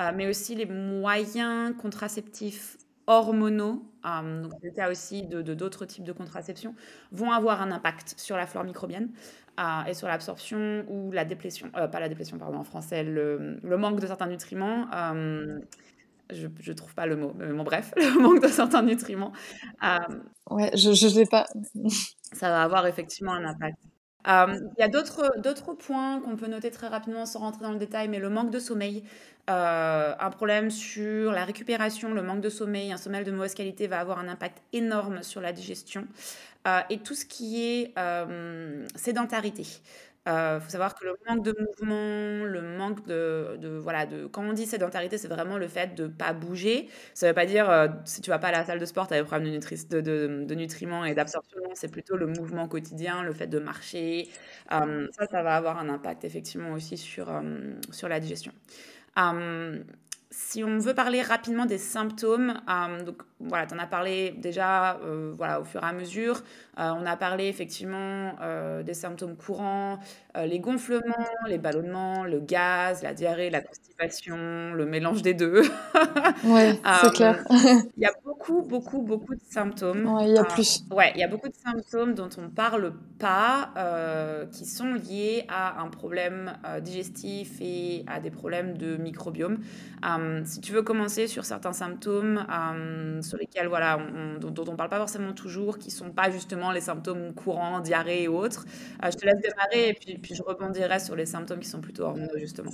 [0.00, 6.12] euh, mais aussi les moyens contraceptifs hormonaux, donc le cas aussi de d'autres types de
[6.12, 6.74] contraception,
[7.10, 9.10] vont avoir un impact sur la flore microbienne
[9.86, 13.76] et sur l'absorption ou la déplétion, euh, pas la déplétion, pardon, en français, le, le
[13.76, 14.86] manque de certains nutriments.
[14.94, 15.58] Euh,
[16.30, 19.32] je ne trouve pas le mot, mais bon, bref, le manque de certains nutriments.
[19.82, 19.98] Euh,
[20.50, 21.46] ouais, je ne l'ai pas.
[22.32, 23.78] ça va avoir effectivement un impact.
[24.26, 28.08] Il y a d'autres points qu'on peut noter très rapidement sans rentrer dans le détail,
[28.08, 29.04] mais le manque de sommeil,
[29.48, 33.98] un problème sur la récupération, le manque de sommeil, un sommeil de mauvaise qualité va
[34.00, 36.06] avoir un impact énorme sur la digestion.
[36.68, 37.94] Euh, et tout ce qui est
[38.96, 39.66] sédentarité.
[40.26, 44.42] Il euh, faut savoir que le manque de mouvement, le manque de, voilà, de, quand
[44.42, 46.88] on dit sédentarité, c'est vraiment le fait de pas bouger.
[47.14, 49.08] Ça ne veut pas dire euh, si tu vas pas à la salle de sport,
[49.08, 51.58] tu as des problèmes de, nutriments et d'absorption.
[51.72, 54.28] C'est plutôt le mouvement quotidien, le fait de marcher.
[54.72, 57.32] Euh, ça, ça va avoir un impact effectivement aussi sur,
[57.90, 58.52] sur la digestion
[60.30, 62.60] si on veut parler rapidement des symptômes,
[63.04, 66.42] donc voilà, tu en as parlé déjà euh, voilà, au fur et à mesure.
[66.78, 68.32] Euh, on a parlé effectivement
[68.84, 69.98] des symptômes courants,
[70.36, 75.62] les gonflements, les ballonnements, le gaz, la diarrhée, la constipation, le mélange des deux.
[76.44, 77.44] Oui, c'est clair.
[77.96, 80.06] Il y a beaucoup, beaucoup, beaucoup de symptômes.
[80.06, 80.84] Oui, il y a plus.
[80.90, 83.70] Ouais, il y a beaucoup de symptômes dont on ne parle pas,
[84.50, 89.58] qui sont liés à un problème digestif et à des problèmes de microbiome.
[90.04, 93.98] Euh, si tu veux commencer sur certains symptômes euh, sur lesquels, voilà,
[94.40, 97.80] dont, on ne parle pas forcément toujours, qui ne sont pas justement les symptômes courants,
[97.80, 98.66] diarrhée et autres,
[99.04, 102.04] euh, je te laisse démarrer et puis je rebondirai sur les symptômes qui sont plutôt
[102.04, 102.72] hormonaux, justement.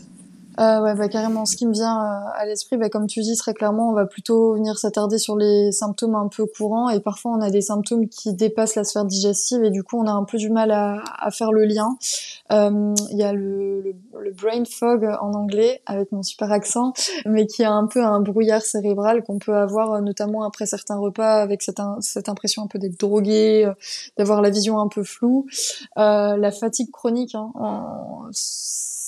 [0.59, 1.45] Euh, ouais, bah, carrément.
[1.45, 4.07] Ce qui me vient euh, à l'esprit, bah, comme tu dis très clairement, on va
[4.07, 8.09] plutôt venir s'attarder sur les symptômes un peu courants et parfois on a des symptômes
[8.09, 11.03] qui dépassent la sphère digestive et du coup on a un peu du mal à,
[11.31, 11.97] faire le lien.
[12.53, 16.93] Euh, il y a le, le, brain fog en anglais avec mon super accent,
[17.27, 20.97] mais qui est un peu un brouillard cérébral qu'on peut avoir euh, notamment après certains
[20.97, 23.71] repas avec cette, cette impression un peu d'être drogué,
[24.17, 25.47] d'avoir la vision un peu floue.
[25.97, 27.53] la fatigue chronique, hein,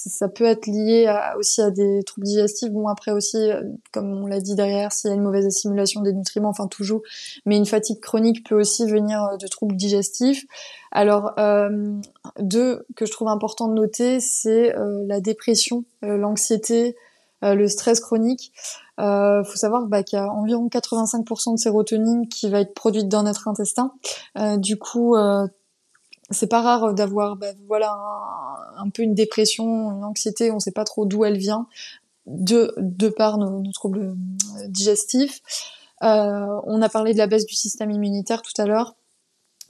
[0.07, 2.71] ça peut être lié aussi à des troubles digestifs.
[2.71, 6.03] Bon, après aussi, euh, comme on l'a dit derrière, s'il y a une mauvaise assimilation
[6.03, 7.03] des nutriments, enfin toujours.
[7.47, 10.45] Mais une fatigue chronique peut aussi venir euh, de troubles digestifs.
[10.93, 12.01] Alors, euh,
[12.39, 14.75] deux que je trouve important de noter, c'est
[15.07, 16.97] la dépression, l'anxiété,
[17.43, 18.53] le stress chronique.
[18.97, 23.09] Il faut savoir bah, qu'il y a environ 85% de sérotonine qui va être produite
[23.09, 23.93] dans notre intestin.
[24.57, 25.15] du coup,
[26.31, 27.97] c'est pas rare d'avoir bah, voilà
[28.77, 31.67] un, peu une dépression, une anxiété, on sait pas trop d'où elle vient,
[32.27, 35.41] de, de par nos, troubles euh, digestifs.
[36.03, 38.95] Euh, on a parlé de la baisse du système immunitaire tout à l'heure.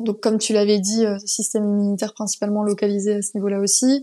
[0.01, 4.03] Donc comme tu l'avais dit, euh, système immunitaire principalement localisé à ce niveau-là aussi.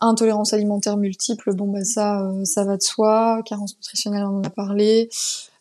[0.00, 3.42] Intolérance alimentaire multiple, bon bah ça, ça va de soi.
[3.44, 5.08] Carence nutritionnelle, on en a parlé.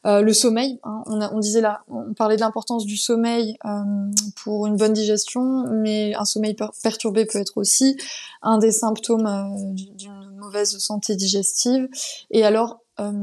[0.08, 3.70] Euh, le sommeil, hein, on, disait là, on parlait de l'importance du sommeil euh,
[4.42, 7.98] pour une bonne digestion, mais un sommeil perturbé peut être aussi
[8.42, 11.90] un des symptômes euh, d'une mauvaise santé digestive.
[12.32, 12.80] Et alors,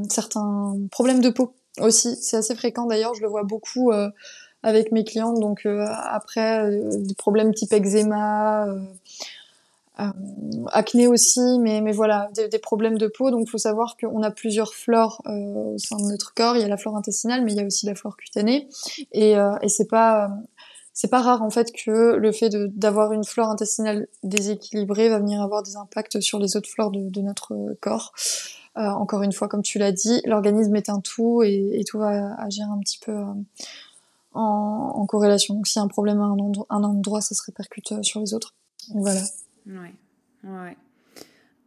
[0.08, 3.90] certains problèmes de peau aussi, c'est assez fréquent d'ailleurs, je le vois beaucoup
[4.62, 8.68] avec mes clientes, donc après des problèmes type eczéma,
[10.00, 10.04] euh,
[10.72, 13.30] acné aussi, mais, mais voilà, des, problèmes de peau.
[13.30, 16.56] Donc, il faut savoir qu'on a plusieurs flores euh, au sein de notre corps.
[16.56, 18.68] Il y a la flore intestinale, mais il y a aussi la flore cutanée.
[19.12, 20.30] Et, euh, et c'est pas
[20.96, 25.42] c'est pas rare en fait que le fait d'avoir une flore intestinale déséquilibrée va venir
[25.42, 28.12] avoir des impacts sur les autres flores de, de notre corps.
[28.76, 31.98] Euh, encore une fois, comme tu l'as dit, l'organisme est un tout et, et, tout
[31.98, 33.24] va agir un petit peu euh,
[34.34, 35.54] en, en, corrélation.
[35.54, 36.36] Donc, s'il y a un problème à un,
[36.70, 38.54] un endroit, ça se répercute sur les autres.
[38.92, 39.20] Voilà.
[39.66, 40.76] Ouais.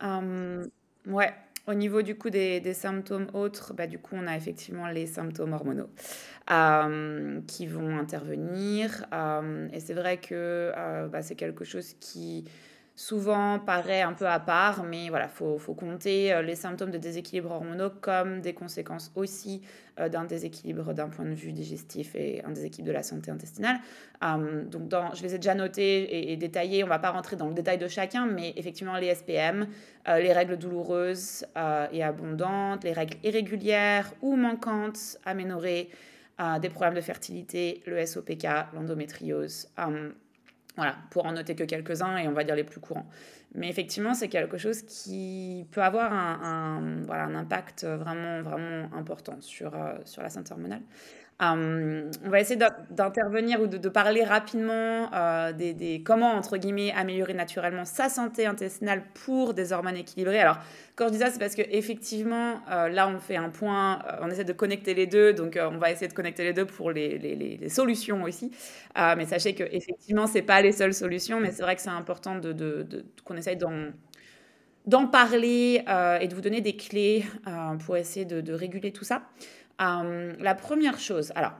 [0.02, 0.70] Hum,
[1.08, 1.34] ouais.
[1.68, 5.06] Au niveau du coup des, des, symptômes autres, bah, du coup, on a effectivement les
[5.06, 5.90] symptômes hormonaux
[6.50, 9.06] hum, qui vont intervenir.
[9.12, 12.46] Hum, et c'est vrai que euh, bah, c'est quelque chose qui
[12.98, 17.52] souvent paraît un peu à part, mais voilà, faut, compter euh, les symptômes de déséquilibre
[17.52, 19.62] hormonaux comme des conséquences aussi
[20.00, 23.78] euh, d'un déséquilibre d'un point de vue digestif et un déséquilibre de la santé intestinale.
[24.24, 26.84] Euh, donc, je les ai déjà notés et, détaillés.
[26.84, 29.68] On va pas rentrer dans le détail de chacun, mais effectivement, les SPM,
[30.08, 31.46] les règles douloureuses
[31.92, 35.90] et abondantes, les règles irrégulières ou manquantes, aménorrhées,
[36.62, 39.68] des problèmes de fertilité, le SOPK, l'endométriose.
[40.78, 43.08] Voilà, pour en noter que quelques-uns et on va dire les plus courants.
[43.56, 49.38] Mais effectivement, c'est quelque chose qui peut avoir un, voilà, un impact vraiment, vraiment important
[49.42, 50.84] sur, euh, sur la santé hormonale.
[51.40, 57.36] Euh, on va essayer d'intervenir ou de, parler rapidement euh, des, comment, entre guillemets, améliorer
[57.36, 60.40] naturellement sa santé intestinale pour des hormones équilibrées.
[60.40, 60.58] Alors,
[60.96, 64.46] quand je dis ça, c'est parce qu'effectivement, euh, là, on fait un point, on essaie
[64.46, 68.24] de connecter les deux, donc on va essayer de connecter les deux pour les, solutions
[68.24, 68.52] aussi.
[68.96, 72.36] mais sachez qu'effectivement, ce n'est pas les seules solutions, mais c'est vrai que c'est important
[72.40, 72.88] de,
[73.24, 73.92] qu'on essaye d'en
[74.88, 75.84] d'en parler
[76.22, 77.26] et de vous donner des clés
[77.86, 79.22] pour essayer de, de réguler tout ça.
[79.82, 81.54] Euh, la première chose, alors,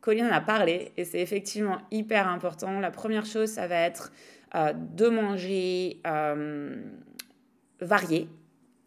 [0.00, 2.78] Colline en a parlé et c'est effectivement hyper important.
[2.78, 4.12] La première chose, ça va être
[4.54, 6.76] euh, de manger euh,
[7.80, 8.28] varié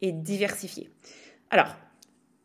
[0.02, 0.90] et diversifié.
[1.50, 1.76] Alors,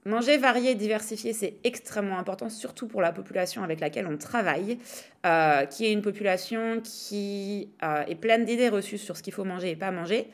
[0.04, 4.78] Manger varié et diversifié, c'est extrêmement important, surtout pour la population avec laquelle on travaille,
[5.24, 9.44] euh, qui est une population qui euh, est pleine d'idées reçues sur ce qu'il faut
[9.44, 10.26] manger et pas manger,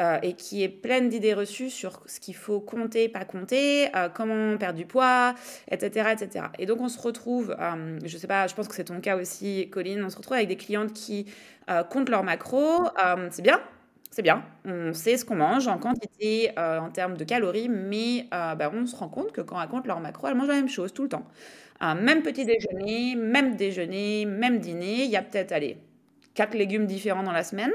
[0.00, 4.56] euh, et qui est pleine d'idées reçues sur ce qu'il faut compter, pas compter, comment
[4.56, 5.36] perdre du poids,
[5.70, 6.46] etc., etc.
[6.58, 7.56] Et donc on se retrouve,
[8.04, 10.48] je sais pas, je pense que c'est ton cas aussi, Colline, on se retrouve avec
[10.48, 11.26] des clientes qui
[11.90, 12.88] comptent leurs macros,
[13.30, 13.60] c'est bien,
[14.12, 14.44] c'est bien.
[14.66, 18.70] On sait ce qu'on mange en quantité, euh, en termes de calories, mais euh, bah,
[18.72, 20.92] on se rend compte que quand on raconte leur macro, elles mangent la même chose
[20.92, 21.24] tout le temps.
[21.80, 25.04] Un même petit déjeuner, même déjeuner, même dîner.
[25.04, 25.78] Il y a peut-être, allez,
[26.34, 27.72] quatre légumes différents dans la semaine.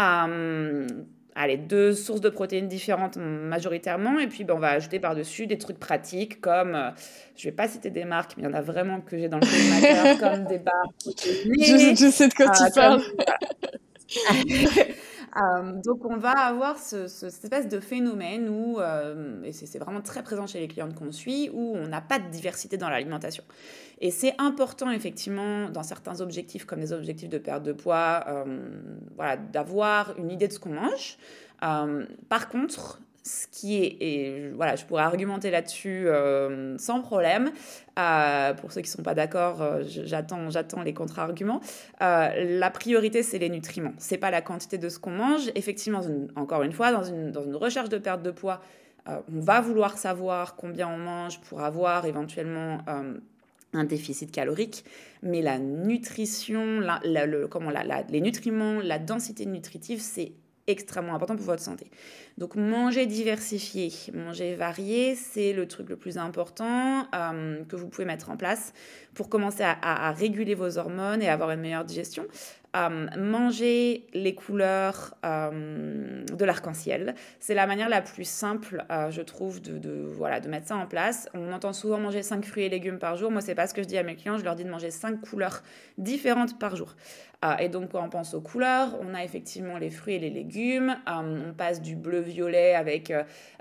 [0.00, 0.86] Euh,
[1.34, 4.18] allez, deux sources de protéines différentes majoritairement.
[4.18, 6.72] Et puis, ben, on va ajouter par-dessus des trucs pratiques comme,
[7.36, 9.28] je ne vais pas citer des marques, mais il y en a vraiment que j'ai
[9.28, 13.02] dans le collimateur, comme des barres Je, je, sais de quoi tu parles.
[15.36, 20.00] Euh, donc, on va avoir ce, cette espèce de phénomène où, euh, et c'est vraiment
[20.00, 23.44] très présent chez les clientes qu'on suit, où on n'a pas de diversité dans l'alimentation.
[24.00, 28.44] Et c'est important, effectivement, dans certains objectifs, comme les objectifs de perte de poids, euh,
[29.16, 31.18] voilà, d'avoir une idée de ce qu'on mange.
[32.28, 37.50] par contre, ce qui est, et voilà, je pourrais argumenter là-dessus euh, sans problème.
[37.98, 41.60] Euh, pour ceux qui ne sont pas d'accord, euh, j'attends, j'attends les contre-arguments.
[42.00, 43.94] la priorité, c'est les nutriments.
[43.98, 45.50] C'est pas la quantité de ce qu'on mange.
[45.54, 46.00] Effectivement,
[46.36, 48.60] encore une fois, dans une, recherche de perte de poids,
[49.06, 52.78] on va vouloir savoir combien on mange pour avoir éventuellement
[53.72, 54.84] un déficit calorique,
[55.22, 60.32] mais la nutrition, les nutriments, la densité nutritive, c'est
[60.66, 61.90] extrêmement important pour votre santé.
[62.38, 68.04] Donc manger diversifié, manger varié, c'est le truc le plus important euh, que vous pouvez
[68.04, 68.74] mettre en place
[69.14, 72.26] pour commencer à, réguler vos hormones et avoir une meilleure digestion.
[72.76, 79.62] Euh, manger les couleurs euh, de l'arc-en-ciel, c'est la manière la plus simple, je trouve,
[79.62, 81.30] de, voilà, de mettre ça en place.
[81.32, 83.30] On entend souvent manger 5 fruits et légumes par jour.
[83.30, 84.36] Moi, c'est pas ce que je dis à mes clients.
[84.36, 85.62] Je leur dis de manger 5 couleurs
[85.96, 86.96] différentes par jour.
[87.58, 90.94] et donc, quand on pense aux couleurs, on a effectivement les fruits et les légumes.
[91.06, 93.12] on passe du bleu-violet avec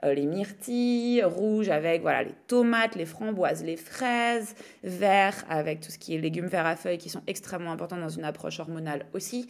[0.04, 5.98] les myrtilles, rouge avec voilà, les tomates, les framboises, les fraises, vert avec tout ce
[5.98, 9.48] qui est légumes verts à feuilles qui sont extrêmement importants dans une approche hormonale aussi.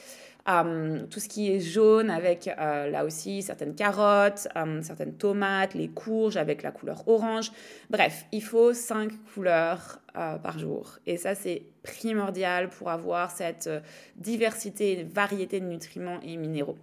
[0.48, 5.74] Hum, tout ce qui est jaune avec euh, là aussi certaines carottes, hum, certaines tomates,
[5.74, 7.52] les courges avec la couleur orange.
[7.90, 11.00] Bref, il faut cinq couleurs euh, par jour.
[11.08, 13.80] Et ça, c'est primordial pour avoir cette euh,
[14.18, 16.78] diversité, variété de nutriments et minéraux.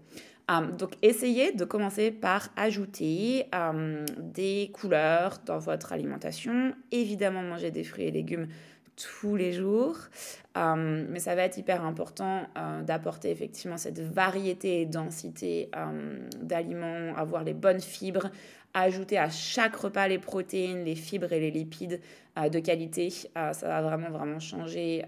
[0.79, 3.47] Donc, essayez de commencer par ajouter
[4.19, 6.75] des couleurs dans votre alimentation.
[6.91, 8.49] Évidemment, manger des fruits et légumes
[8.97, 9.97] tous les jours.
[10.57, 16.19] Euh, mais ça va être hyper important euh, d'apporter effectivement cette variété et densité euh,
[16.41, 18.31] d'aliments, avoir les bonnes fibres,
[18.75, 22.01] ajouter à chaque repas les protéines, les fibres et les lipides
[22.51, 23.11] de qualité.
[23.11, 25.05] ça va vraiment, vraiment changer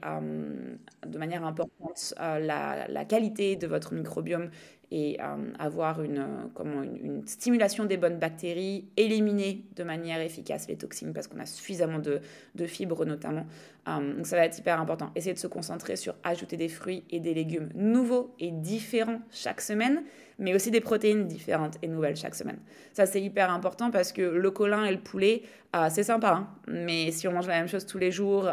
[1.06, 4.50] de manière importante la, la, qualité de votre microbiome
[4.90, 5.24] et euh,
[5.58, 11.12] avoir une, euh, comment, une, stimulation des bonnes bactéries, éliminer de manière efficace les toxines
[11.12, 12.20] parce qu'on a suffisamment de,
[12.54, 13.46] de fibres notamment.
[13.88, 15.10] Euh, donc ça va être hyper important.
[15.14, 19.60] Essayez de se concentrer sur ajouter des fruits et des légumes nouveaux et différents chaque
[19.60, 20.02] semaine,
[20.38, 22.58] mais aussi des protéines différentes et nouvelles chaque semaine.
[22.92, 25.42] Ça c'est hyper important parce que le colin et le poulet,
[25.90, 26.48] c'est sympa, hein.
[26.68, 28.48] mais si on mange la même chose tous les jours,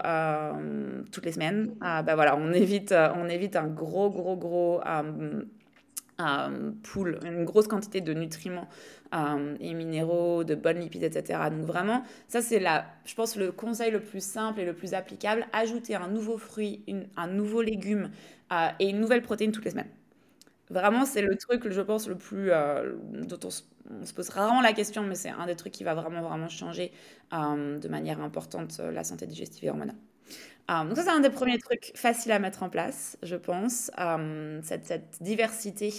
[1.11, 4.81] toutes les semaines, bah voilà, on évite, on évite un gros, gros, gros
[6.21, 8.67] euh, poule, une grosse quantité de nutriments
[9.13, 11.49] euh, et minéraux, de bonnes lipides, etc.
[11.49, 14.93] Donc vraiment, ça c'est la, je pense le conseil le plus simple et le plus
[14.93, 15.45] applicable.
[15.53, 16.83] Ajouter un nouveau fruit,
[17.17, 18.11] un nouveau légume
[18.51, 19.89] euh, et une nouvelle protéine toutes les semaines.
[20.69, 24.61] Vraiment, c'est le truc, je pense, le plus dont on se, on se, pose rarement
[24.61, 26.93] la question, mais c'est un des trucs qui va vraiment, vraiment changer
[27.33, 29.97] de manière importante la santé digestive et hormonale.
[30.69, 33.91] Euh, donc ça, c'est un des premiers trucs faciles à mettre en place, je pense,
[33.99, 35.93] euh, cette, diversité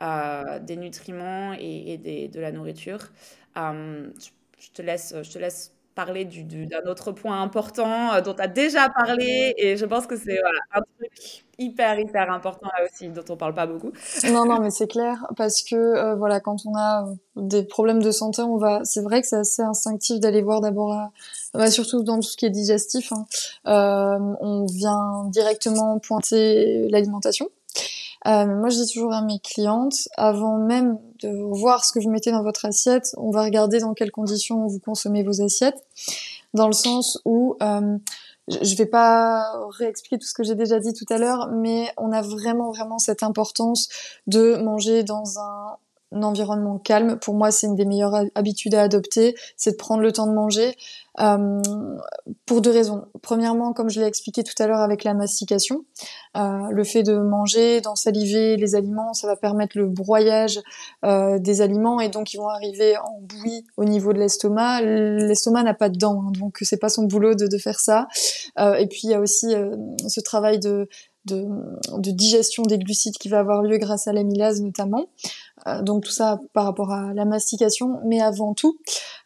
[0.00, 3.10] euh, des nutriments et, de la nourriture.
[3.56, 9.84] Je te laisse parler d'un autre point important dont tu as déjà parlé et je
[9.84, 13.66] pense que c'est voilà, un truc hyper hyper important là aussi dont on parle pas
[13.66, 13.92] beaucoup.
[14.30, 18.42] Non non mais c'est clair parce que voilà quand on a des problèmes de santé
[18.42, 21.10] on va c'est vrai que c'est assez instinctif d'aller voir d'abord
[21.54, 23.26] bah, surtout dans tout ce qui est digestif, hein.
[23.66, 27.48] euh, on vient directement pointer l'alimentation.
[28.26, 32.10] Euh, moi, je dis toujours à mes clientes, avant même de voir ce que vous
[32.10, 35.82] mettez dans votre assiette, on va regarder dans quelles conditions vous consommez vos assiettes,
[36.54, 37.98] dans le sens où euh,
[38.48, 39.44] je vais pas
[39.78, 42.98] réexpliquer tout ce que j'ai déjà dit tout à l'heure, mais on a vraiment vraiment
[42.98, 43.88] cette importance
[44.26, 47.18] de manger dans un environnement calme.
[47.18, 50.34] Pour moi, c'est une des meilleures habitudes à adopter, c'est de prendre le temps de
[50.34, 50.76] manger.
[51.20, 51.60] Euh,
[52.46, 53.04] pour deux raisons.
[53.20, 55.84] Premièrement, comme je l'ai expliqué tout à l'heure avec la mastication,
[56.36, 60.60] euh, le fait de manger, d'en saliver les aliments, ça va permettre le broyage
[61.04, 64.80] euh, des aliments et donc ils vont arriver en bouillie au niveau de l'estomac.
[64.82, 68.08] L'estomac n'a pas de dents, hein, donc c'est pas son boulot de, de faire ça.
[68.58, 69.76] Euh, et puis il y a aussi euh,
[70.08, 70.88] ce travail de
[71.24, 71.44] de,
[71.98, 75.06] de, digestion des glucides qui va avoir lieu grâce à l'amylase notamment.
[75.66, 78.78] Euh, donc tout ça par rapport à la mastication, mais avant tout,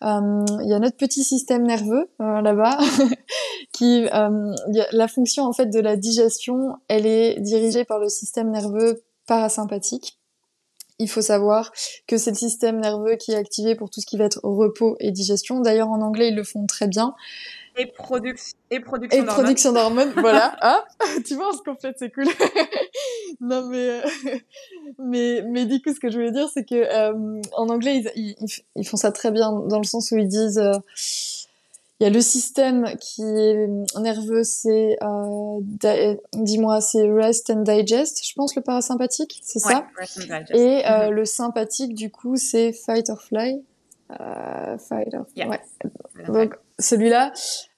[0.03, 2.78] euh, il y a notre petit système nerveux euh, là-bas
[3.72, 4.07] qui
[4.93, 10.18] la fonction en fait de la digestion, elle est dirigée par le système nerveux parasympathique.
[10.99, 11.72] Il faut savoir
[12.07, 14.97] que c'est le système nerveux qui est activé pour tout ce qui va être repos
[14.99, 15.61] et digestion.
[15.61, 17.14] D'ailleurs, en anglais, ils le font très bien.
[17.79, 19.35] Et, production et production d'hormones.
[19.35, 20.57] Et production d'hormones, voilà.
[20.61, 20.85] Ah,
[21.27, 22.24] tu vois, ce qu'on fait, c'est cool.
[23.41, 24.03] non, mais, euh,
[24.99, 28.35] mais, mais du coup, ce que je voulais dire, c'est que euh, en anglais, ils,
[28.77, 30.59] ils, font ça très bien dans le sens où ils disent.
[30.59, 30.72] Euh,
[31.99, 33.68] il y a le système qui est
[33.99, 34.99] nerveux, c'est,
[36.35, 40.51] dis-moi, c'est rest and digest, je pense, le parasympathique, c'est ouais, ça rest and digest.
[40.55, 41.09] Et mm-hmm.
[41.09, 43.64] le sympathique, du coup, c'est fight or fly.
[44.11, 45.24] fight or...
[45.37, 45.49] Yeah.
[45.49, 45.61] Ouais.
[46.29, 47.33] Donc, celui-là,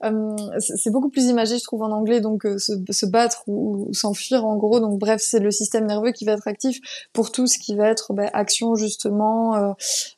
[0.05, 3.89] euh, c'est beaucoup plus imagé, je trouve, en anglais, donc euh, se, se, battre ou,
[3.93, 4.81] s'enfuir, en gros.
[4.81, 6.81] Donc bref, c'est le système nerveux qui va être actif
[7.13, 9.73] pour tout ce qui va être bah, action, justement, euh,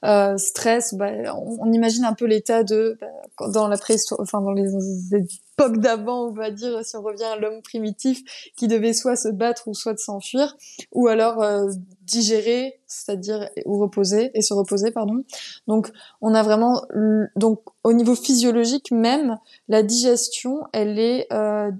[0.05, 0.95] euh stress.
[0.95, 4.71] Bah, on, imagine un peu l'état de bah, dans la préhistoire, enfin dans les,
[5.13, 8.23] époques d'avant, on va dire, si on revient à l'homme primitif,
[8.57, 10.57] qui devait soit se battre ou soit de s'enfuir,
[10.93, 11.45] ou alors
[12.11, 15.25] digérer, c'est-à-dire ou reposer et se reposer, pardon.
[15.67, 15.91] Donc
[16.21, 16.83] on a vraiment
[17.37, 19.39] donc au niveau physiologique même,
[19.69, 21.71] la digestion, elle est euh,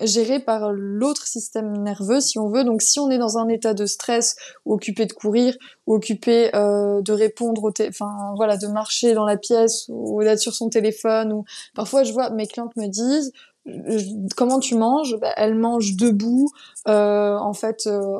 [0.00, 2.64] gérée par l'autre système nerveux, si on veut.
[2.64, 5.56] Donc, si on est dans un état de stress, ou occupé de courir,
[5.86, 10.40] ou occupé euh, de répondre, au enfin voilà, de marcher dans la pièce, ou d'être
[10.40, 13.32] sur son téléphone, ou parfois je vois mes clientes me disent
[14.36, 15.16] comment tu manges?
[15.20, 16.50] Bah, Elle mange debout,
[16.88, 18.18] euh, en fait, euh,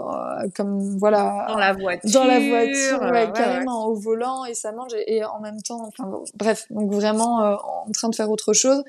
[0.54, 4.92] comme voilà, dans la voiture, dans la voiture, ouais, carrément au volant et ça mange
[5.06, 7.54] et, en même temps, enfin bref, donc vraiment euh,
[7.86, 8.82] en train de faire autre chose.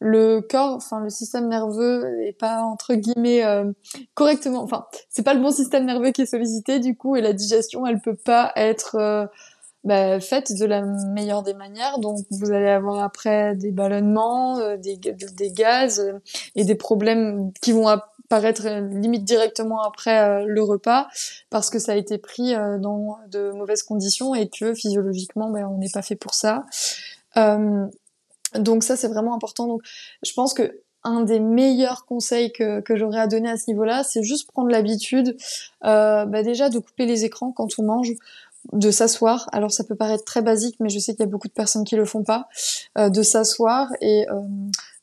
[0.00, 3.72] Le corps, enfin le système nerveux est pas entre guillemets euh,
[4.14, 7.32] correctement, enfin c'est pas le bon système nerveux qui est sollicité du coup et la
[7.32, 9.26] digestion, elle peut pas être euh,
[9.84, 11.98] bah, faites de la meilleure des manières.
[11.98, 16.18] Donc vous allez avoir après des ballonnements, euh, des, des, gaz euh,
[16.56, 21.08] et des problèmes qui vont apparaître euh, limite directement après le repas
[21.50, 25.78] parce que ça a été pris dans de mauvaises conditions et que physiologiquement ben, on
[25.78, 26.64] n'est pas fait pour ça.
[27.36, 29.66] donc ça c'est vraiment important.
[29.66, 29.82] Donc
[30.22, 34.02] je pense que un des meilleurs conseils que, que j'aurais à donner à ce niveau-là,
[34.04, 35.36] c'est juste prendre l'habitude,
[35.84, 38.12] euh, bah déjà de couper les écrans quand on mange
[38.72, 39.48] de s'asseoir.
[39.52, 41.84] Alors ça peut paraître très basique, mais je sais qu'il y a beaucoup de personnes
[41.84, 42.48] qui le font pas.
[42.98, 44.40] Euh, de s'asseoir et euh,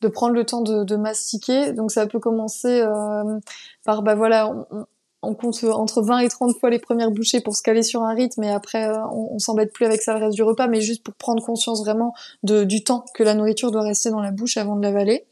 [0.02, 1.74] de prendre le temps de, mastiquer.
[1.74, 3.40] Donc ça peut commencer euh,
[3.84, 4.86] par bah voilà, on,
[5.22, 8.14] on, compte entre 20 et 30 fois les premières bouchées pour se caler sur un
[8.14, 11.04] rythme, et après on, on s'embête plus avec ça le reste du repas, mais juste
[11.04, 14.58] pour prendre conscience vraiment de, du temps que la nourriture doit rester dans la bouche
[14.58, 15.26] avant de l'avaler.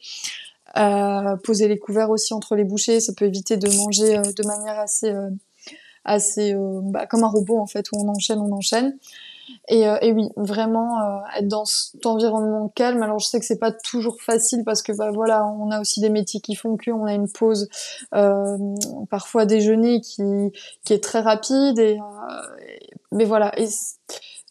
[1.44, 5.14] poser les couverts aussi entre les bouchées, ça peut éviter de manger de manière assez
[6.06, 8.98] assez euh, bah, comme un robot en fait où on enchaîne, on enchaîne.
[9.68, 13.02] Et, euh, et oui, vraiment euh, être dans cet environnement calme.
[13.02, 16.02] Alors je sais que c'est pas toujours facile parce que bah voilà, on a aussi
[16.02, 17.68] des métiers qui font que on a une pause
[19.10, 20.24] parfois déjeuner qui
[20.84, 21.98] qui est très rapide et,
[23.12, 23.58] mais voilà.
[23.60, 23.68] Et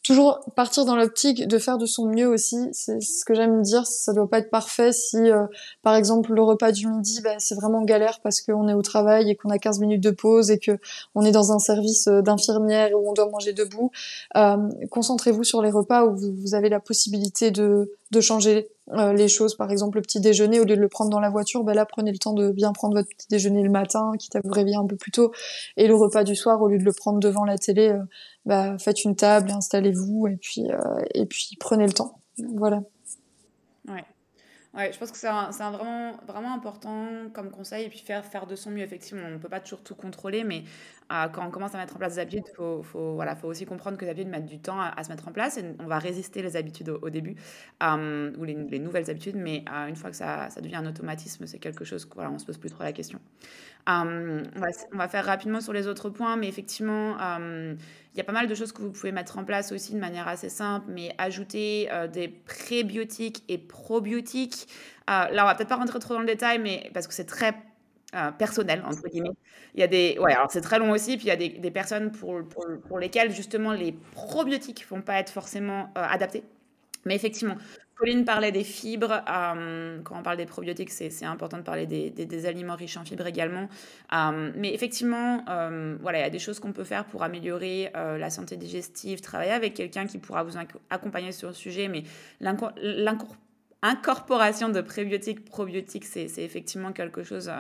[0.08, 2.56] toujours partir dans l'optique de faire de son mieux aussi.
[2.72, 3.86] C'est ce que j'aime dire.
[3.86, 5.44] Ça doit pas être parfait si, euh,
[5.82, 9.30] par exemple, le repas du midi, bah, c'est vraiment galère parce qu'on est au travail
[9.30, 10.78] et qu'on a 15 minutes de pause et que
[11.14, 13.90] on est dans un service euh, d'infirmière où on doit manger debout.
[14.34, 14.56] Euh,
[14.90, 19.54] concentrez-vous sur les repas où vous, avez la possibilité de, de changer les choses.
[19.54, 21.84] Par exemple, le petit déjeuner, au lieu de le prendre dans la voiture, bah là,
[21.84, 24.76] prenez le temps de bien prendre votre petit déjeuner le matin, quitte à vous réveiller
[24.76, 25.30] un peu plus tôt.
[25.76, 27.94] Et le repas du soir, au lieu de le prendre devant la télé,
[28.46, 32.18] bah, faites une table, installez-vous et puis, euh, et puis prenez le temps.
[32.56, 32.82] Voilà.
[34.78, 38.54] Ouais, je pense que c'est vraiment, vraiment important comme conseil et puis faire, faire de
[38.54, 38.82] son mieux.
[38.84, 40.62] Effectivement, on ne peut pas toujours tout contrôler, mais
[41.08, 43.64] quand on commence à mettre en place des habitudes, il faut, faut, voilà, faut aussi
[43.66, 45.98] comprendre que les habitudes mettent du temps à, se mettre en place et on va
[45.98, 47.34] résister les habitudes au, début
[47.82, 50.86] euh, ou les, les, nouvelles habitudes, mais euh, une fois que ça, ça, devient un
[50.86, 53.18] automatisme, c'est quelque chose qu'on voilà, on se pose plus trop la question.
[53.88, 54.42] Euh,
[54.92, 58.46] on, va, faire rapidement sur les autres points, mais effectivement, il y a pas mal
[58.46, 61.88] de choses que vous pouvez mettre en place aussi de manière assez simple, mais ajouter
[62.12, 64.68] des prébiotiques et probiotiques.
[65.06, 67.54] là, on va peut-être pas rentrer trop dans le détail, mais parce que c'est très
[68.36, 69.36] personnel, entre guillemets.
[69.74, 71.70] Il y a des, ouais, alors c'est très long aussi, puis il y a des,
[71.70, 76.42] personnes pour, pour, pour, lesquelles justement les probiotiques ne vont pas être forcément adaptés.
[77.06, 77.56] Mais effectivement,
[77.98, 79.24] Pauline parlait des fibres.
[79.28, 83.26] Euh, quand on parle des probiotiques, c'est important de parler des, aliments riches en fibres
[83.26, 83.68] également.
[84.12, 87.90] Euh, mais effectivement, euh, voilà, il y a des choses qu'on peut faire pour améliorer
[87.94, 90.54] la santé digestive, travailler avec quelqu'un qui pourra vous
[90.90, 91.88] accompagner sur le sujet.
[91.88, 92.04] Mais
[92.40, 97.50] l'incorporation de prébiotiques, probiotiques, c'est effectivement quelque chose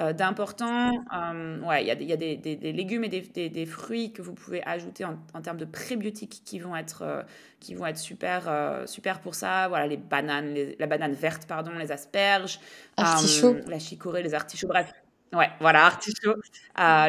[0.00, 1.04] euh, d'important.
[1.14, 4.10] Euh, ouais, il y a, des, y a des, des, légumes et des, des, fruits
[4.10, 7.22] que vous pouvez ajouter en, en termes de prébiotiques qui vont être, euh,
[7.60, 8.50] qui vont être super,
[8.86, 9.68] super pour ça.
[9.68, 12.58] Voilà, les bananes, la banane verte, pardon, les asperges,
[12.96, 14.92] la chicorée, les artichauts, bref.
[15.34, 16.36] Ouais, voilà, artichaut,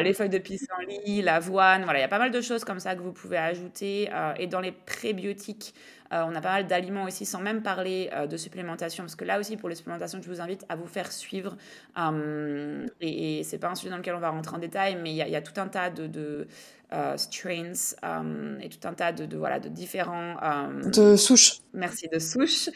[0.02, 2.94] les feuilles de pissenlit, l'avoine, voilà, il y a pas mal de choses comme ça
[2.94, 4.10] que vous pouvez ajouter.
[4.38, 5.74] et dans les prébiotiques,
[6.12, 9.24] euh, on a pas mal d'aliments aussi, sans même parler euh, de supplémentation, parce que
[9.24, 11.56] là aussi, pour les supplémentations, je vous invite à vous faire suivre.
[11.98, 15.10] Euh, et, et c'est pas un sujet dans lequel on va rentrer en détail, mais
[15.10, 16.46] il y, a tout un tas de,
[17.16, 17.72] strains
[18.60, 20.36] et tout un tas de, voilà de différents
[20.84, 22.70] de souches merci de souches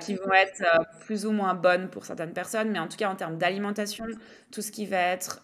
[0.00, 0.64] qui vont être
[1.04, 4.06] plus ou moins bonnes pour certaines personnes mais en tout cas en termes d'alimentation
[4.50, 5.40] tout ce qui va être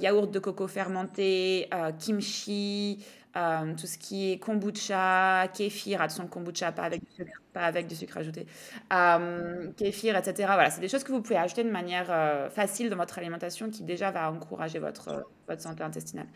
[0.00, 3.00] yaourt de coco fermenté kimchi
[3.36, 7.86] euh, tout ce qui est kombucha, kéfir, attention kombucha, pas avec du sucre, pas avec
[7.86, 8.46] du sucre ajouté,
[8.92, 10.34] euh, kéfir, etc.
[10.54, 13.70] Voilà, c'est des choses que vous pouvez ajouter de manière euh, facile dans votre alimentation
[13.70, 16.26] qui déjà va encourager votre, votre santé intestinale.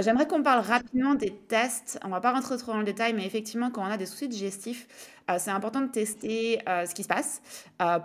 [0.00, 1.98] J'aimerais qu'on parle rapidement des tests.
[2.04, 4.28] On va pas rentrer trop dans le détail, mais effectivement, quand on a des soucis
[4.28, 4.86] digestifs,
[5.38, 7.42] c'est important de tester ce qui se passe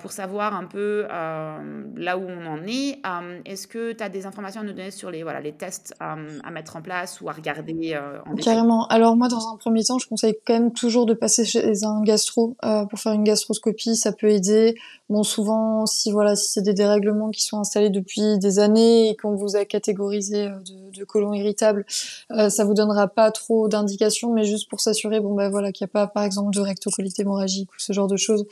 [0.02, 3.00] pour savoir un peu là où on en est.
[3.46, 6.16] Est-ce que tu as des informations à nous donner sur les, voilà, les tests à
[6.52, 8.88] mettre en place ou à regarder en Carrément.
[8.88, 12.02] Alors moi, dans un premier temps, je conseille quand même toujours de passer chez un
[12.04, 12.56] gastro
[12.90, 13.96] pour faire une gastroscopie.
[13.96, 14.76] Ça peut aider.
[15.10, 19.16] Bon, souvent, si voilà, si c'est des dérèglements qui sont installés depuis des années et
[19.16, 21.86] qu'on vous a catégorisé de, de colon irritable,
[22.30, 25.90] ça vous donnera pas trop d'indications, mais juste pour s'assurer, bon ben voilà, qu'il n'y
[25.90, 28.46] a pas, par exemple, de rectocolite hémorragique ou ce genre de choses,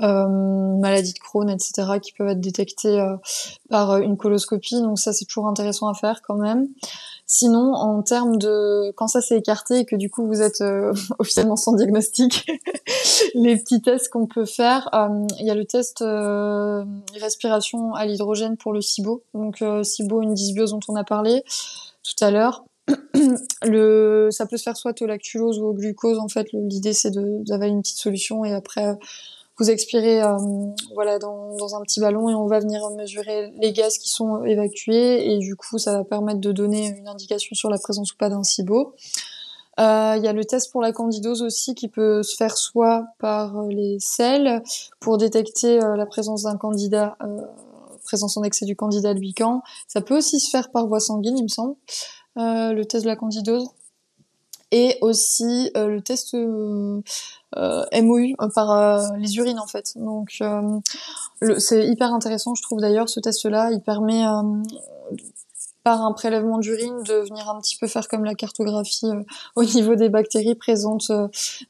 [0.00, 0.26] euh,
[0.78, 3.16] maladie de Crohn, etc., qui peuvent être détectées euh,
[3.68, 4.80] par une coloscopie.
[4.80, 6.68] Donc ça, c'est toujours intéressant à faire quand même.
[7.30, 10.94] Sinon, en termes de quand ça s'est écarté et que du coup vous êtes euh,
[11.18, 12.50] officiellement sans diagnostic,
[13.34, 16.86] les petits tests qu'on peut faire, euh, il y a le test euh,
[17.20, 21.44] respiration à l'hydrogène pour le SIBO, donc SIBO, une dysbiose dont on a parlé
[22.02, 22.64] tout à l'heure.
[23.62, 26.18] le, ça peut se faire soit au lactulose ou au glucose.
[26.20, 28.96] En fait, l'idée c'est d'avaler une petite solution et après
[29.58, 30.36] vous expirez euh,
[30.94, 35.32] voilà dans, un petit ballon et on va venir mesurer les gaz qui sont évacués
[35.32, 38.28] et du coup ça va permettre de donner une indication sur la présence ou pas
[38.28, 38.94] d'un SIBO.
[39.80, 43.06] Euh, il y a le test pour la candidose aussi qui peut se faire soit
[43.18, 44.62] par les selles
[45.00, 47.16] pour détecter euh, la présence d'un candidat,
[48.04, 49.62] présence en excès du candidat Luican.
[49.86, 51.74] Ça peut aussi se faire par voie sanguine, il me semble,
[52.36, 53.68] le test de la candidose
[54.70, 57.00] et aussi euh, le test euh,
[57.56, 59.92] euh MOU euh, par les urines en fait.
[59.96, 60.42] Donc
[61.58, 64.22] c'est hyper intéressant, je trouve d'ailleurs ce test-là, il permet
[65.84, 69.06] par un prélèvement d'urine de venir un petit peu faire comme la cartographie
[69.56, 71.10] au niveau des bactéries présentes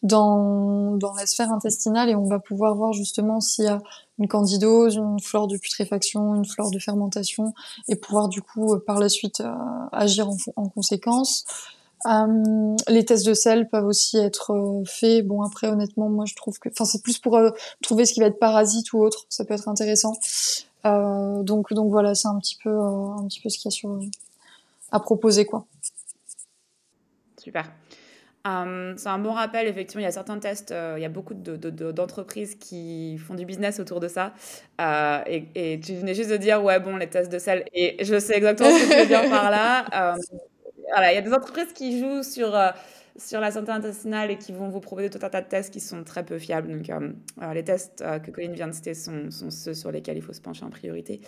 [0.03, 3.79] dans, dans la sphère intestinale et on va pouvoir voir justement s'il y a
[4.19, 7.55] une candidose, une flore de putréfaction, une flore de fermentation
[7.87, 9.41] et pouvoir du coup par la suite
[9.93, 11.45] agir en, en conséquence.
[12.07, 15.27] Euh, les tests de sel peuvent aussi être euh, faits.
[15.27, 17.51] Bon après honnêtement moi je trouve que, enfin c'est plus pour euh,
[17.83, 19.27] trouver ce qui va être parasite ou autre.
[19.29, 20.15] Ça peut être intéressant.
[20.85, 23.99] donc donc voilà c'est un petit peu un petit peu ce qu'il y a sur
[24.93, 25.67] à proposer quoi.
[27.43, 27.71] Super.
[28.45, 32.59] c'est un bon rappel, effectivement, il y a certains tests, il y a beaucoup d'entreprises
[32.59, 34.35] de, qui font du business autour de ça.
[35.27, 38.19] Et, et, tu venais juste de dire, ouais, bon, les tests de sel, et je
[38.19, 40.17] sais exactement ce que tu veux dire par là
[40.97, 42.71] il y a des entreprises qui jouent sur, euh,
[43.17, 45.81] sur la santé intestinale et qui vont vous proposer tout un tas de tests qui
[45.81, 46.69] sont très peu fiables.
[46.69, 50.17] Donc, euh, les tests euh, que Colline vient de citer sont, sont, ceux sur lesquels
[50.17, 51.21] il faut se pencher en priorité.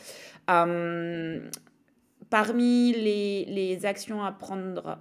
[2.28, 4.98] Parmi les, les, actions à prendre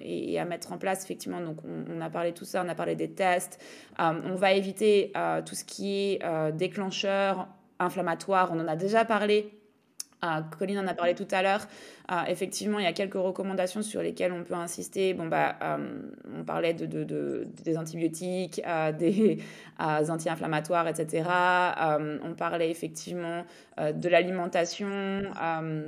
[0.00, 2.74] et, à mettre en place, effectivement, donc on, a parlé de tout ça, on a
[2.76, 3.58] parlé des tests.
[3.98, 5.12] on va éviter
[5.44, 7.48] tout ce qui est déclencheur
[7.80, 8.50] inflammatoire.
[8.52, 9.50] On en a déjà parlé.
[10.56, 11.66] Colline en a parlé tout à l'heure.
[12.10, 15.12] Ah, effectivement, il y a quelques recommandations sur lesquelles on peut insister.
[15.12, 15.76] Bon, bah, euh,
[16.38, 19.40] on parlait de, de, de des antibiotiques, euh, des
[19.78, 21.28] euh, anti-inflammatoires, etc.
[22.24, 23.44] on parlait effectivement
[23.78, 24.88] de l'alimentation.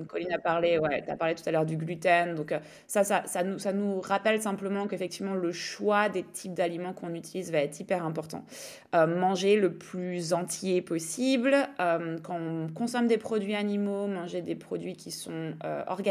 [0.08, 2.34] Colline a parlé, ouais, tu parlé tout à l'heure du gluten.
[2.34, 2.54] Donc,
[2.86, 7.14] ça, ça, ça, nous, ça nous rappelle simplement qu'effectivement, le choix des types d'aliments qu'on
[7.14, 8.44] utilise va être hyper important.
[8.92, 11.56] manger le plus entier possible.
[11.78, 15.54] quand on consomme des produits animaux, manger des produits qui sont
[15.88, 16.09] organiques,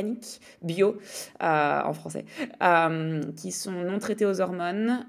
[0.61, 0.97] bio
[1.39, 2.25] en français,
[3.35, 5.05] qui sont non traités aux hormones.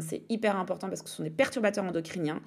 [0.00, 2.40] c'est hyper important parce que ce sont des perturbateurs endocriniens.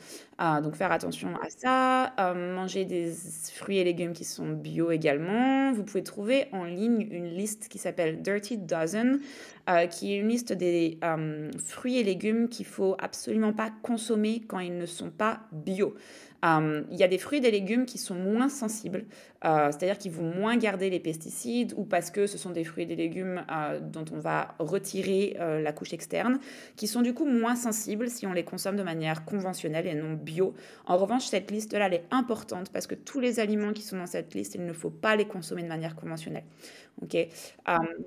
[0.63, 2.13] donc faire attention à ça.
[2.33, 3.11] manger des
[3.53, 5.71] fruits et légumes qui sont bio également.
[5.73, 9.19] Vous pouvez trouver en ligne une liste qui s'appelle Dirty Dozen,
[9.69, 14.43] euh, qui est une liste des euh, fruits et légumes qu'il faut absolument pas consommer
[14.47, 15.95] quand ils ne sont pas bio.
[16.43, 19.05] Euh, il y a des fruits et des légumes qui sont moins sensibles,
[19.43, 22.87] c'est-à-dire qui vont moins garder les pesticides ou parce que ce sont des fruits et
[22.87, 23.45] des légumes
[23.79, 26.39] dont on va retirer la couche externe,
[26.75, 30.13] qui sont du coup moins sensibles si on les consomme de manière conventionnelle et non
[30.13, 30.55] bio.
[30.87, 34.07] En revanche, cette liste-là, elle est importante parce que tous les aliments qui sont dans
[34.07, 36.45] cette liste, il ne faut pas les consommer de manière conventionnelle.
[37.01, 37.15] Ok.
[37.15, 37.27] Euh,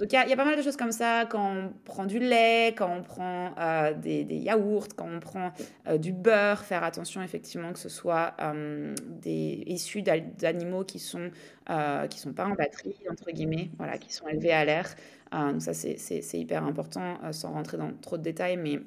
[0.00, 2.68] donc il y, a pas mal de choses comme ça quand on prend du lait,
[2.68, 5.52] quand on prend euh, des, yaourts, quand on prend
[5.88, 8.17] euh, du beurre, faire attention effectivement que ce soit
[9.22, 11.30] des issus d'animaux qui sont
[12.10, 14.94] qui sont pas en batterie entre guillemets, voilà, qui sont élevés à l'air.
[15.32, 18.80] donc ça c'est hyper important sans rentrer dans trop de détails, mais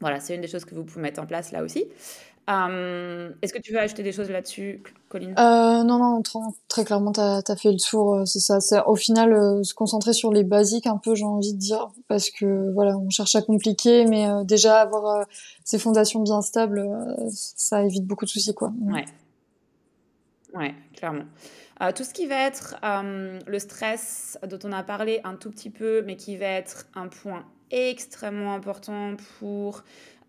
[0.00, 1.84] voilà, c'est une des choses que vous pouvez mettre en place là aussi.
[2.48, 5.34] Euh, est-ce que tu veux ajouter des choses là-dessus, Colline?
[5.36, 6.22] Euh, Non, non,
[6.68, 8.14] très clairement, tu as, fait le tour.
[8.14, 8.88] Euh, c'est ça.
[8.88, 12.30] Au final euh, se concentrer sur les basiques, un peu, j'ai envie de dire, parce
[12.30, 15.26] que voilà, on cherche à compliquer, mais déjà avoir
[15.64, 16.88] ces fondations bien stables,
[17.30, 18.72] ça évite beaucoup de soucis, quoi.
[18.80, 19.04] Ouais,
[20.54, 21.24] ouais, clairement.
[21.96, 26.02] tout ce qui va être le stress dont on a parlé un tout petit peu,
[26.02, 29.82] mais qui va être un point extrêmement important pour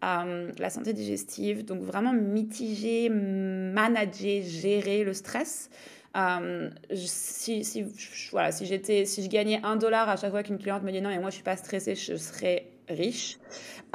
[0.04, 1.66] euh, la santé digestive.
[1.66, 5.70] Donc vraiment mitiger, manager, gérer le stress.
[6.16, 7.86] Euh, si, si,
[8.32, 11.10] voilà, si, si je gagnais un dollar à chaque fois qu'une cliente me dit non,
[11.10, 13.38] et moi je suis pas stressée, je serais riche.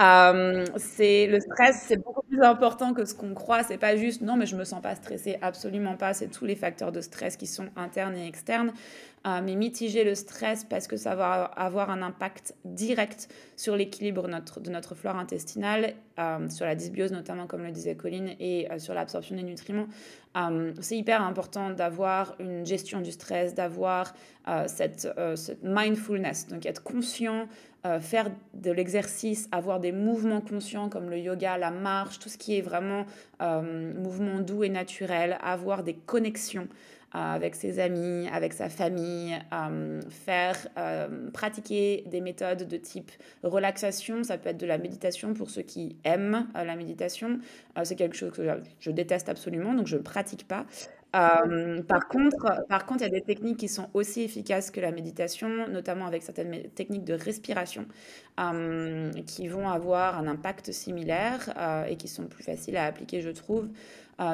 [0.00, 3.62] Euh, c'est le stress, c'est beaucoup plus important que ce qu'on croit.
[3.62, 5.38] C'est pas juste non, mais je me sens pas stressée.
[5.42, 6.14] Absolument pas.
[6.14, 8.72] C'est tous les facteurs de stress qui sont internes et externes.
[9.24, 14.26] Euh, mais mitiger le stress parce que ça va avoir un impact direct sur l'équilibre
[14.26, 18.66] notre, de notre flore intestinale, euh, sur la dysbiose notamment, comme le disait Colline, et
[18.78, 19.86] sur l'absorption des nutriments.
[20.80, 24.12] c'est hyper important d'avoir une gestion du stress, d'avoir
[24.66, 27.46] cette, cette mindfulness, donc être conscient
[27.84, 32.38] euh, faire de l'exercice, avoir des mouvements conscients comme le yoga, la marche, tout ce
[32.38, 33.06] qui est vraiment
[33.40, 36.68] euh, mouvement doux et naturel, avoir des connexions
[37.16, 39.36] euh, avec ses amis, avec sa famille,
[40.10, 40.56] faire
[41.32, 43.10] pratiquer des méthodes de type
[43.42, 47.40] relaxation, ça peut être de la méditation pour ceux qui aiment la méditation.
[47.82, 48.42] c'est quelque chose que
[48.78, 50.66] je déteste absolument, donc je ne pratique pas.
[51.14, 54.80] Euh, par contre, par contre, il y a des techniques qui sont aussi efficaces que
[54.80, 57.86] la méditation, notamment avec certaines techniques de respiration,
[58.40, 63.20] euh, qui vont avoir un impact similaire euh, et qui sont plus faciles à appliquer,
[63.20, 63.68] je trouve.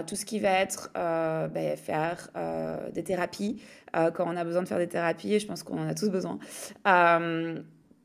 [0.06, 2.30] tout ce qui va être ben, faire
[2.92, 3.62] des thérapies,
[3.92, 6.10] quand on a besoin de faire des thérapies, et je pense qu'on en a tous
[6.10, 6.38] besoin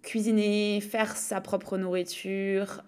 [0.02, 2.82] cuisiner, faire sa propre nourriture,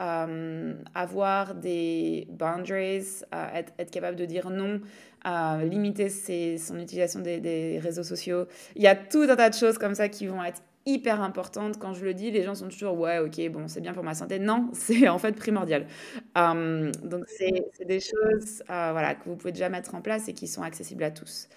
[0.94, 3.24] avoir des boundaries,
[3.54, 4.82] être, être, capable de dire non
[5.26, 8.46] limiter son utilisation des, réseaux sociaux.
[8.76, 11.80] Il y a tout un tas de choses comme ça qui vont être hyper importantes.
[11.80, 14.14] Quand je le dis, les gens sont toujours ouais, ok, bon, c'est bien pour ma
[14.14, 14.40] santé.
[14.40, 15.88] Non, c'est en fait primordial.
[16.36, 20.34] Hum, donc, c'est des choses euh, voilà, que vous pouvez déjà mettre en place et
[20.34, 21.48] qui sont accessibles à tous.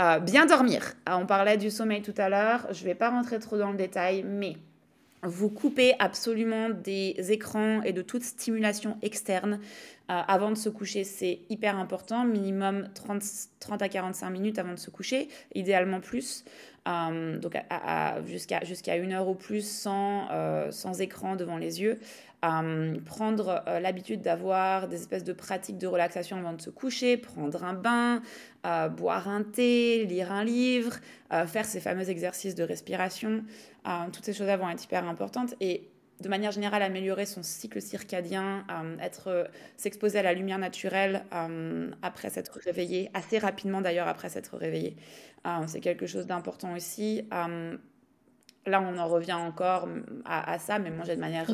[0.00, 0.94] Euh, bien dormir.
[1.08, 2.66] Euh, on parlait du sommeil tout à l'heure.
[2.72, 4.56] Je ne vais pas rentrer trop dans le détail, mais
[5.22, 9.60] vous coupez absolument des écrans et de toute stimulation externe
[10.10, 11.04] euh, avant de se coucher.
[11.04, 13.22] C'est hyper important, minimum 30,
[13.60, 16.44] 30, à 45 minutes avant de se coucher, idéalement plus.
[16.88, 17.56] Euh, donc
[18.26, 22.00] jusqu'à jusqu'à une heure ou plus sans, euh, sans écran devant les yeux.
[23.04, 27.74] Prendre l'habitude d'avoir des espèces de pratiques de relaxation avant de se coucher, prendre un
[27.74, 28.20] bain,
[28.96, 30.96] boire un thé, lire un livre,
[31.46, 33.44] faire ces fameux exercices de respiration.
[34.12, 35.54] toutes ces choses-là vont être hyper importantes.
[35.60, 39.44] Et de manière générale améliorer son cycle circadien, euh, être euh,
[39.76, 44.96] s'exposer à la lumière naturelle euh, après s'être réveillé, assez rapidement d'ailleurs après s'être réveillé.
[45.66, 47.24] c'est quelque chose d'important aussi.
[48.66, 49.88] Là, on en revient encore
[50.24, 51.46] à, ça, mais manger de manière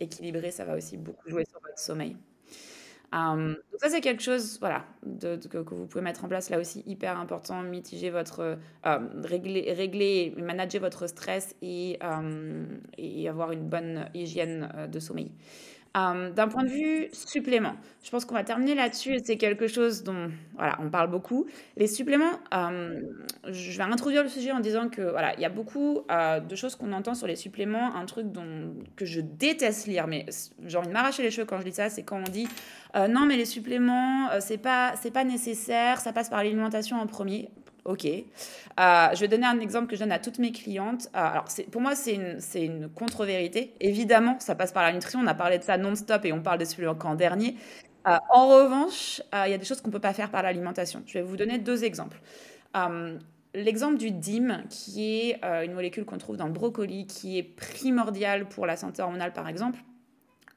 [0.00, 2.16] équilibrée, ça va aussi beaucoup jouer sur votre sommeil.
[3.14, 6.58] Euh, donc ça, c'est quelque chose voilà, de, que, vous pouvez mettre en place là
[6.58, 12.66] aussi, hyper important, mitiger votre, euh, régler, régler, manager votre stress et, euh,
[12.98, 15.32] et avoir une bonne hygiène de sommeil.
[15.96, 17.74] Euh, d'un point de vue supplément,
[18.04, 21.46] je pense qu'on va terminer là-dessus et c'est quelque chose dont voilà, on parle beaucoup.
[21.76, 23.00] Les suppléments, euh,
[23.48, 26.56] je vais introduire le sujet en disant que voilà, il y a beaucoup euh, de
[26.56, 27.94] choses qu'on entend sur les suppléments.
[27.94, 30.26] Un truc dont, que je déteste lire, mais
[30.66, 32.48] j'ai envie de m'arracher les cheveux quand je lis ça, c'est quand on dit
[33.08, 37.50] non, mais les suppléments, c'est pas, pas nécessaire, ça passe par l'alimentation en premier.
[37.88, 38.04] Ok.
[38.04, 41.08] je vais donner un exemple que je donne à toutes mes clientes.
[41.14, 43.74] alors, pour moi, c'est une, contre-vérité.
[43.80, 45.20] Évidemment, ça passe par la nutrition.
[45.20, 47.56] On a parlé de ça non-stop et on parle de celui en dernier.
[48.04, 51.02] en revanche, il y a des choses qu'on ne peut pas faire par l'alimentation.
[51.06, 52.20] Je vais vous donner deux exemples.
[53.54, 58.46] L'exemple du DIM, qui est une molécule qu'on trouve dans le brocoli, qui est primordiale
[58.50, 59.78] pour la santé hormonale, par exemple,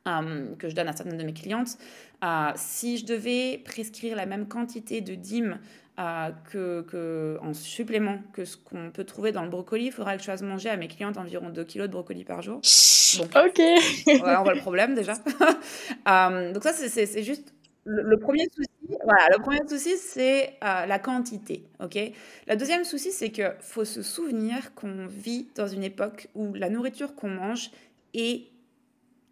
[0.08, 1.78] euh, que je donne à certaines de mes clientes.
[2.24, 5.60] Euh, si je devais prescrire la même quantité de DIM
[6.02, 10.22] euh, que, en supplément que ce qu'on peut trouver dans le brocoli, il faudrait que
[10.22, 12.58] je fasse manger à mes clientes environ 2 kg de brocoli par jour.
[12.58, 13.62] ok.
[14.08, 15.14] on voit le problème déjà.
[16.54, 18.70] donc ça, c'est juste le, premier souci.
[19.04, 21.64] Voilà, le premier souci, c'est la quantité.
[21.80, 21.97] ok?
[22.47, 26.70] Le deuxième souci, c'est qu'il faut se souvenir qu'on vit dans une époque où la
[26.70, 27.72] nourriture qu'on mange
[28.14, 28.51] est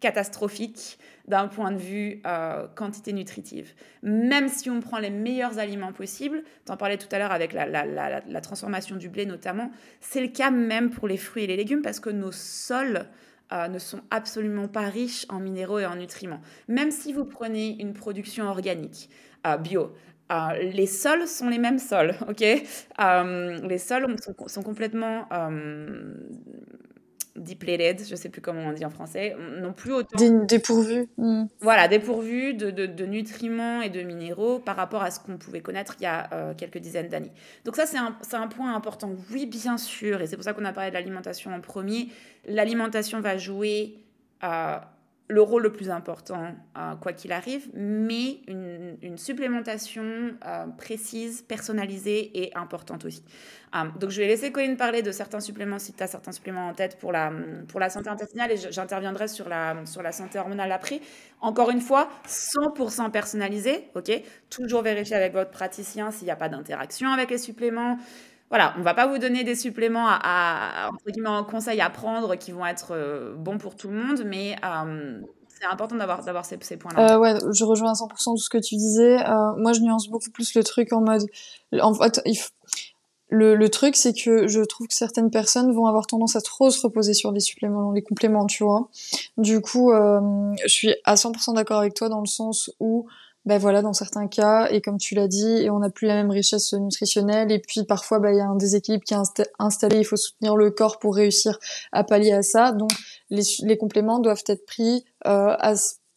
[0.00, 0.98] catastrophique
[1.28, 3.72] d'un point de vue euh, quantité nutritive.
[4.02, 7.52] Même si on prend les meilleurs aliments possibles, tu en parlais tout à l'heure avec
[7.52, 9.70] la, la, la, transformation du blé notamment,
[10.00, 13.06] c'est le cas même pour les fruits et les légumes parce que nos sols
[13.52, 16.40] euh, ne sont absolument pas riches en minéraux et en nutriments.
[16.68, 19.10] Même si vous prenez une production organique,
[19.46, 19.92] euh, bio,
[20.60, 22.40] les sols sont les mêmes sols, ok?
[22.40, 24.14] Les sols
[24.46, 25.26] sont complètement
[27.36, 30.44] depleted, je sais plus comment on dit en français, non plus autant.
[30.44, 31.08] dépourvus.
[31.16, 31.44] Hmm.
[31.60, 35.96] Voilà, dépourvus de, de, nutriments et de minéraux par rapport à ce qu'on pouvait connaître
[36.00, 37.32] il y a euh, quelques dizaines d'années.
[37.64, 39.12] Donc ça, c'est un, un, point important.
[39.32, 42.08] Oui, bien sûr, et c'est pour ça qu'on a parlé de l'alimentation en premier.
[42.46, 43.98] L'alimentation va jouer...
[44.44, 44.76] Euh,
[45.30, 50.02] le rôle le plus important, euh, quoi qu'il arrive, mais une, supplémentation
[50.46, 53.22] euh, précise, personnalisée et importante aussi.
[53.74, 56.68] Euh, donc, je vais laisser Colline parler de certains suppléments, si tu as certains suppléments
[56.68, 57.32] en tête pour la,
[57.68, 61.00] pour la santé intestinale, et j'interviendrai sur la, sur la santé hormonale après.
[61.40, 64.10] Encore une fois, 100% personnalisé, ok?
[64.48, 67.98] Toujours vérifier avec votre praticien s'il n'y a pas d'interaction avec les suppléments
[68.50, 72.34] voilà, on va pas vous donner des suppléments à, entre guillemets, en conseil à prendre
[72.34, 76.76] qui vont être euh, bons pour tout le monde, mais euh, c'est important d'avoir ces,
[76.76, 77.14] points-là.
[77.14, 79.18] Euh, ouais, je rejoins à 100% tout ce que tu disais.
[79.56, 81.24] moi, je nuance beaucoup plus le truc en mode,
[81.80, 82.20] en fait,
[83.28, 86.82] le, truc, c'est que je trouve que certaines personnes vont avoir tendance à trop se
[86.82, 88.88] reposer sur les suppléments, les compléments, tu vois.
[89.36, 93.06] Du coup, je suis à 100% d'accord avec toi dans le sens où
[93.46, 96.14] ben voilà, dans certains cas, et comme tu l'as dit, et on n'a plus la
[96.14, 99.98] même richesse nutritionnelle, et puis parfois, ben, il y a un déséquilibre qui est installé,
[99.98, 101.58] il faut soutenir le corps pour réussir
[101.92, 102.72] à pallier à ça.
[102.72, 102.90] Donc,
[103.30, 105.56] les, compléments doivent être pris euh,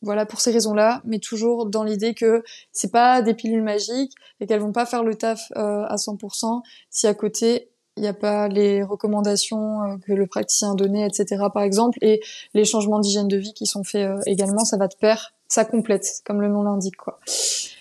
[0.04, 2.44] voilà pour ces raisons-là, mais toujours dans l'idée que
[2.74, 6.62] c'est pas des pilules magiques et qu'elles vont pas faire le taf euh, à 100%
[6.90, 11.06] si à côté il n'y a pas les recommandations euh, que le praticien a données,
[11.06, 11.44] etc.
[11.54, 12.22] par exemple, et
[12.54, 15.66] les changements d'hygiène de vie qui sont faits euh, également, ça va te perdre ça
[15.66, 17.20] complète, comme le nom l'indique, quoi.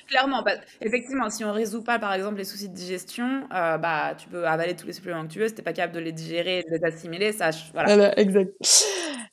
[0.06, 0.52] Clairement, bah,
[0.82, 4.46] effectivement, si on résout pas, par exemple, les soucis de digestion, euh, bah, tu peux
[4.46, 6.76] avaler tous les suppléments que tu veux, si t'es pas capable de les digérer, de
[6.76, 8.18] les assimiler, ça, voilà.
[8.20, 8.52] exact.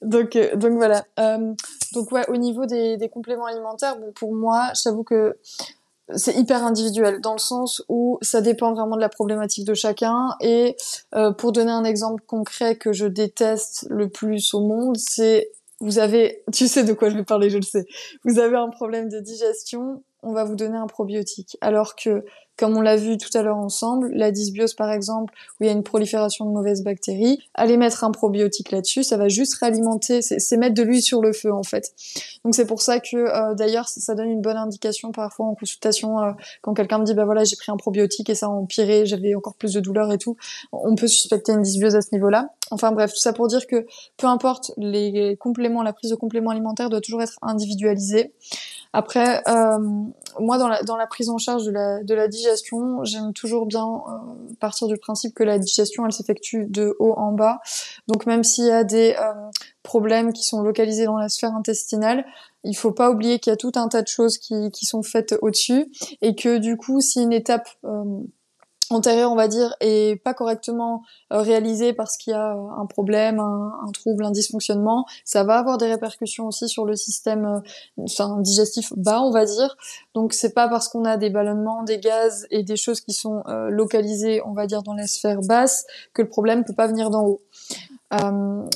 [0.02, 1.04] Donc, euh, donc voilà.
[1.20, 1.54] Euh,
[1.94, 5.38] donc ouais, au niveau des, des compléments alimentaires, bon, pour moi, j'avoue que
[6.16, 10.36] c'est hyper individuel dans le sens où ça dépend vraiment de la problématique de chacun
[10.42, 10.76] et
[11.38, 16.44] pour donner un exemple concret que je déteste le plus au monde c'est vous avez,
[16.54, 17.86] tu sais de quoi je vais parler, je le sais.
[18.24, 21.58] Vous avez un problème de digestion, on va vous donner un probiotique.
[21.62, 22.26] Alors que,
[22.60, 25.70] comme on l'a vu tout à l'heure ensemble, la dysbiose par exemple, où il y
[25.70, 30.22] a une prolifération de mauvaises bactéries, aller mettre un probiotique là-dessus, ça va juste réalimenter,
[30.22, 31.94] c'est mettre de l'huile sur le feu en fait.
[32.44, 36.20] Donc c'est pour ça que euh, d'ailleurs ça donne une bonne indication parfois en consultation
[36.20, 36.32] euh,
[36.62, 39.36] quand quelqu'un me dit bah voilà j'ai pris un probiotique et ça a empiré, j'avais
[39.36, 40.36] encore plus de douleur et tout,
[40.74, 42.50] on peut suspecter une dysbiose à ce niveau-là.
[42.72, 43.86] Enfin bref, tout ça pour dire que
[44.18, 48.34] peu importe les compléments, la prise de compléments alimentaires doit toujours être individualisée.
[48.92, 49.78] Après, euh,
[50.40, 52.49] moi, dans la, prise en charge de la digestion,
[53.04, 57.32] j'aime toujours bien euh, partir du principe que la digestion, elle s'effectue de haut en
[57.32, 57.60] bas.
[58.08, 59.34] Donc, même s'il y a des euh,
[59.84, 62.26] problèmes qui sont localisés dans la sphère intestinale,
[62.64, 65.04] il faut pas oublier qu'il y a tout un tas de choses qui, qui sont
[65.04, 65.92] faites au-dessus
[66.22, 67.70] et que du coup, si une étape
[68.92, 72.82] euh, antérieur, on va dire, est pas correctement euh, réalisé parce qu'il y a euh,
[72.82, 77.46] un problème, un, trouble, un dysfonctionnement, ça va avoir des répercussions aussi sur le système
[77.46, 79.78] euh, enfin, digestif bas, on va dire.
[80.14, 83.44] Donc c'est pas parce qu'on a des ballonnements, des gaz et des choses qui sont
[83.70, 87.26] localisées, on va dire, dans la sphère basse que le problème peut pas venir d'en
[87.26, 87.42] haut.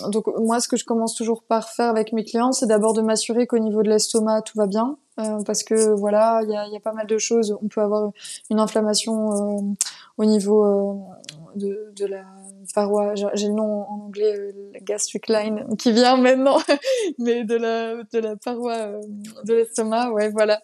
[0.09, 3.01] Donc moi, ce que je commence toujours par faire avec mes clients, c'est d'abord de
[3.01, 4.97] m'assurer qu'au niveau de l'estomac, tout va bien.
[5.15, 7.55] Parce que voilà, il y a, pas mal de choses.
[7.61, 8.11] On peut avoir
[8.49, 9.75] une inflammation
[10.17, 11.07] au niveau
[11.55, 12.25] de, de, la
[12.73, 14.51] paroi, j'ai le nom en anglais, euh,
[14.81, 16.57] gastric line, qui vient maintenant,
[17.19, 19.01] mais de la, de la paroi euh,
[19.43, 20.61] de l'estomac, ouais, voilà,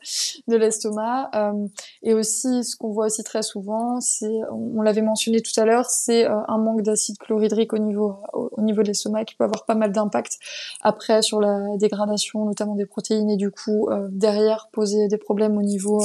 [0.47, 1.29] de l'estomac.
[1.35, 1.67] Euh,
[2.03, 5.89] et aussi, ce qu'on voit aussi très souvent, c'est, on, l'avait mentionné tout à l'heure,
[5.89, 9.75] c'est un manque d'acide chlorhydrique au niveau, au, niveau de l'estomac qui peut avoir pas
[9.75, 10.37] mal d'impact
[10.81, 15.63] après sur la dégradation, notamment des protéines, et du coup, derrière, poser des problèmes au
[15.63, 16.01] niveau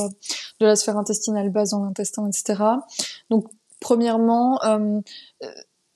[0.61, 2.63] de la sphère intestinale basse dans l'intestin, etc.
[3.31, 3.47] Donc,
[3.81, 5.01] premièrement, euh,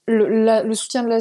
[0.08, 1.18] le, le, soutien de la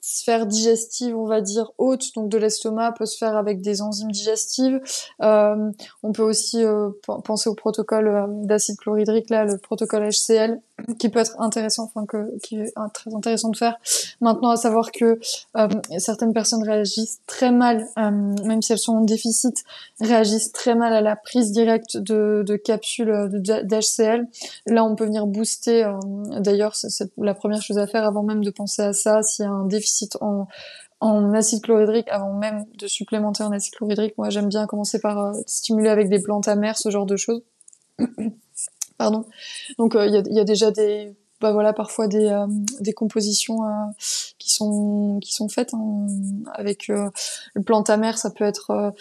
[0.00, 4.10] sphère digestive, on va dire haute, donc de l'estomac, peut se faire avec des enzymes
[4.10, 4.80] digestives.
[5.22, 5.70] Euh,
[6.02, 6.88] on peut aussi euh,
[7.24, 10.60] penser au protocole euh, d'acide chlorhydrique, là, le protocole HCL,
[10.98, 13.76] qui peut être intéressant, enfin que qui est très intéressant de faire.
[14.22, 15.20] Maintenant, à savoir que
[15.56, 19.64] euh, certaines personnes réagissent très mal, euh, même si elles sont en déficit,
[20.00, 24.26] réagissent très mal à la prise directe de, de capsules d'HCL.
[24.66, 25.90] Là, on peut venir booster.
[26.38, 29.22] D'ailleurs, c'est la première chose à faire avant même de penser à ça.
[29.22, 29.89] S'il y a un déficit
[31.00, 34.18] en acide chlorhydrique avant même de supplémenter en acide chlorhydrique.
[34.18, 37.42] Moi, j'aime bien commencer par stimuler avec des plantes amères, ce genre de choses.
[39.00, 39.24] Pardon.
[39.78, 42.46] Donc euh, il y, a, déjà des bah voilà parfois des, euh,
[42.80, 43.86] des compositions euh,
[44.38, 46.06] qui sont qui sont faites hein,
[46.52, 47.10] avec le
[47.64, 48.92] plant amer ça peut être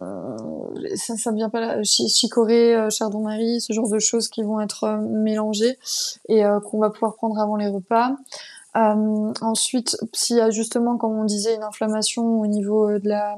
[0.00, 5.78] ça ça vient pas là chicorée chardon-marie ce genre de choses qui vont être mélangées
[6.28, 8.16] et qu'on va pouvoir prendre avant les repas
[8.74, 13.36] ensuite s'il y a justement comme on disait une inflammation au niveau de la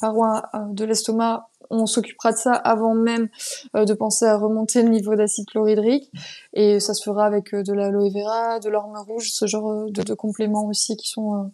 [0.00, 3.28] paroi de l'estomac on s'occupera de ça avant même
[3.76, 6.10] euh, de penser à remonter le niveau d'acide chlorhydrique.
[6.52, 9.90] Et ça se fera avec euh, de l'aloe vera, de l'orme rouge, ce genre euh,
[9.90, 11.50] de, compléments aussi qui sont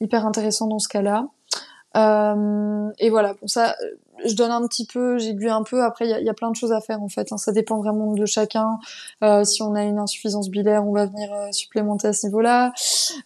[0.00, 1.26] hyper intéressants dans ce cas-là.
[1.94, 3.74] Et voilà, pour ça,
[4.24, 5.82] je donne un petit peu, j'aiguille un peu.
[5.82, 7.32] Après, il y a, plein de choses à faire en fait.
[7.32, 7.38] Hein.
[7.38, 8.78] Ça dépend vraiment de chacun.
[9.22, 12.72] Euh, si on a une insuffisance bilaire, on va venir euh, supplémenter à ce niveau-là.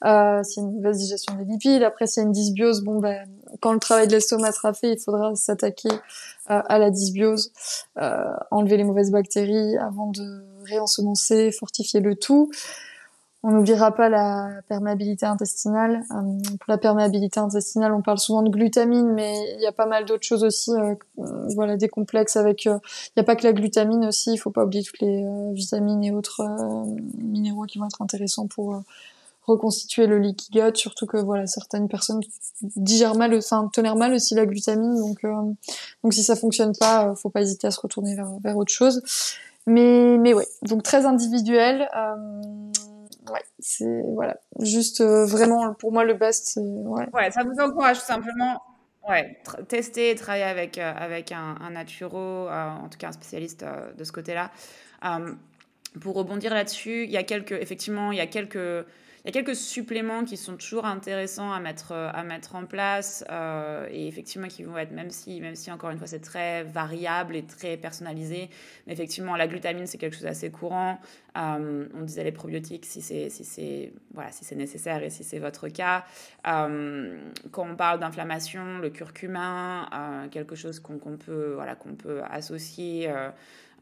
[0.04, 2.82] Euh, s'il y a une mauvaise digestion des lipides, après s'il y a une dysbiose,
[2.82, 3.26] bon ben
[3.60, 7.52] quand le travail de l'estomac sera fait, il faudra s'attaquer euh, à la dysbiose,
[8.50, 12.50] enlever les mauvaises bactéries avant de réensemencer, fortifier le tout.
[13.46, 16.02] On n'oubliera pas la perméabilité intestinale.
[16.12, 19.84] Euh, pour la perméabilité intestinale, on parle souvent de glutamine, mais il y a pas
[19.84, 20.70] mal d'autres choses aussi.
[20.70, 20.94] Euh,
[21.54, 22.66] voilà, des complexes avec.
[22.66, 22.78] Euh,
[23.08, 24.32] il n'y a pas que la glutamine aussi.
[24.32, 26.42] Il faut pas oublier toutes les vitamines et autres
[27.18, 28.82] minéraux qui vont être intéressants pour
[29.46, 30.34] reconstituer le gut.
[30.72, 32.20] Surtout que voilà, certaines personnes
[32.76, 34.98] digèrent mal, enfin tolèrent mal aussi la glutamine.
[34.98, 35.18] Donc,
[36.02, 39.02] donc si ça fonctionne pas, faut pas hésiter à se retourner vers, vers autre chose.
[39.66, 41.88] Mais mais ouais, donc très individuel
[43.30, 46.58] ouais, c'est voilà, juste euh, vraiment pour moi le best.
[46.58, 47.06] Ouais.
[47.12, 48.62] ouais, ça vous encourage tout simplement.
[49.08, 53.64] Ouais, tester travailler avec, euh, avec un, un naturo, euh, en tout cas un spécialiste
[53.96, 54.50] de ce côté-là.
[56.00, 58.86] pour rebondir là-dessus, il y a quelques, effectivement, il y a quelques
[59.24, 62.66] il y a quelques suppléments qui sont toujours intéressants à mettre, euh, à mettre en
[62.66, 66.20] place euh, et effectivement qui vont être, même si, même si encore une fois c'est
[66.20, 68.50] très variable et très personnalisé,
[68.86, 71.00] mais effectivement la glutamine c'est quelque chose d'assez courant.
[71.38, 75.68] Euh, on disait les probiotiques si c'est si voilà si nécessaire et si c'est votre
[75.68, 76.04] cas.
[76.44, 83.10] quand on parle d'inflammation, le curcuma, quelque chose qu'on peut voilà qu'on peut associer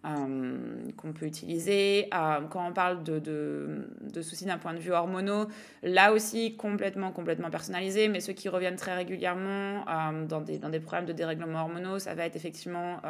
[0.05, 2.09] euh, qu'on peut utiliser.
[2.13, 5.47] Euh, quand on parle de, de, soucis d'un point de vue hormonaux,
[5.85, 10.71] là aussi complètement, complètement personnalisé, mais ceux qui reviennent très régulièrement euh, dans, des, dans
[10.71, 13.01] des problèmes de dérèglement hormonaux, ça va être effectivement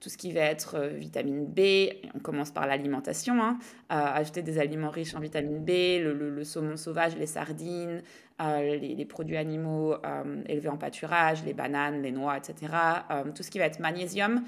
[0.00, 1.92] tout ce qui va être vitamine B.
[2.14, 6.76] On commence par l'alimentation, hein, ajouter des aliments riches en vitamine B, le, le saumon
[6.76, 8.02] sauvage, les sardines,
[8.40, 12.72] euh, les, produits animaux euh, élevés en pâturage, les bananes, les noix, etc.
[13.10, 14.44] Euh, tout ce qui va être magnésium.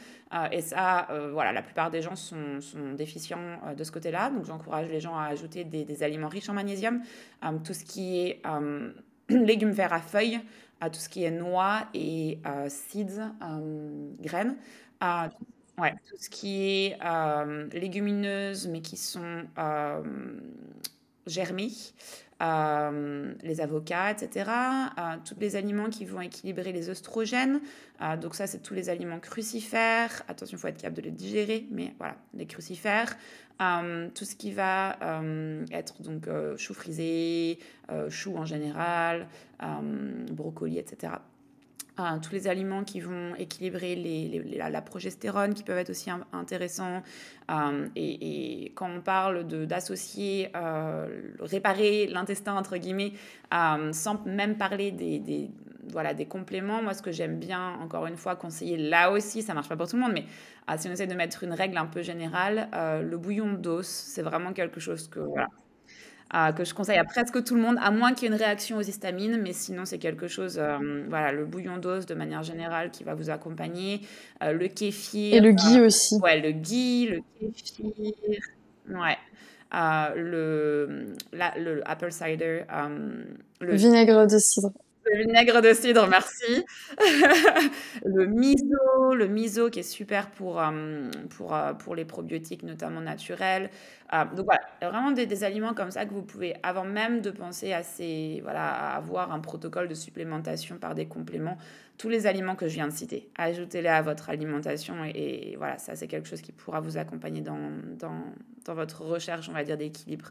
[0.50, 2.58] et ça, voilà, la plupart des gens sont,
[2.96, 4.30] déficients de ce côté-là.
[4.30, 7.02] Donc j'encourage les gens à ajouter des, aliments riches en magnésium.
[7.64, 8.42] tout ce qui est
[9.28, 10.40] légumes verts à feuilles,
[10.80, 12.38] tout ce qui est noix et
[12.68, 13.20] seeds,
[14.20, 14.56] graines.
[15.78, 16.98] Ouais, tout ce qui est
[17.72, 19.44] légumineuses, mais qui sont
[21.26, 21.70] germées,
[22.42, 24.50] euh, les avocats, etc.
[24.98, 27.60] Euh, tous les aliments qui vont équilibrer les oestrogènes.
[28.00, 30.22] Euh, donc ça, c'est tous les aliments crucifères.
[30.26, 33.16] Attention, il faut être capable de les digérer, mais voilà, les crucifères.
[34.14, 34.98] tout ce qui va
[35.70, 37.60] être donc chou frisé,
[38.08, 39.28] chou en général,
[40.32, 41.12] brocoli, etc.
[42.00, 43.94] Euh, tous les aliments qui vont équilibrer
[44.56, 47.02] la, progestérone, qui peuvent être aussi intéressants.
[47.50, 51.06] Euh, et, quand on parle d'associer, euh,
[51.40, 53.12] réparer l'intestin, entre guillemets,
[53.50, 55.50] sans même parler des,
[55.90, 56.82] voilà, des compléments.
[56.82, 59.86] Moi, ce que j'aime bien, encore une fois, conseiller là aussi, ça marche pas pour
[59.86, 60.24] tout le monde, mais
[60.78, 64.54] si on essaie de mettre une règle un peu générale, le bouillon d'os, c'est vraiment
[64.54, 65.20] quelque chose que,
[66.56, 68.78] que je conseille à presque tout le monde, à moins qu'il y ait une réaction
[68.78, 72.90] aux histamines, mais sinon c'est quelque chose, euh, voilà, le bouillon d'os de manière générale
[72.90, 74.00] qui va vous accompagner,
[74.42, 75.34] euh, le kéfir.
[75.34, 76.16] Et le ghee aussi.
[76.22, 78.12] Ouais, le ghee, le kéfir,
[78.88, 79.18] ouais.
[80.16, 82.62] le, le apple cider,
[83.60, 84.72] le vinaigre de cidre.
[85.04, 86.64] Le vinaigre de cidre, merci.
[88.04, 93.00] le miso, le miso qui est super pour, euh, pour, euh, pour les probiotiques, notamment
[93.00, 93.70] naturels.
[94.12, 97.30] Euh, donc voilà, vraiment des, des, aliments comme ça que vous pouvez, avant même de
[97.30, 101.58] penser à, ces, voilà, avoir un protocole de supplémentation par des compléments,
[101.98, 105.96] tous les aliments que je viens de citer, ajoutez-les à votre alimentation et, voilà, ça
[105.96, 108.22] c'est quelque chose qui pourra vous accompagner dans, dans,
[108.64, 110.30] dans votre recherche, on va dire, d'équilibre.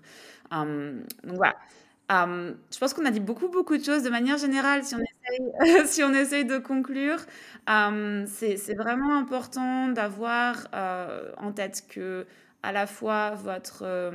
[0.51, 1.55] donc voilà.
[2.11, 4.83] Euh, je pense qu'on a dit beaucoup, beaucoup de choses de manière générale.
[4.83, 7.19] Si on essaye, de conclure,
[7.69, 12.25] euh, c'est vraiment important d'avoir euh, en tête que
[12.63, 14.11] à la fois votre,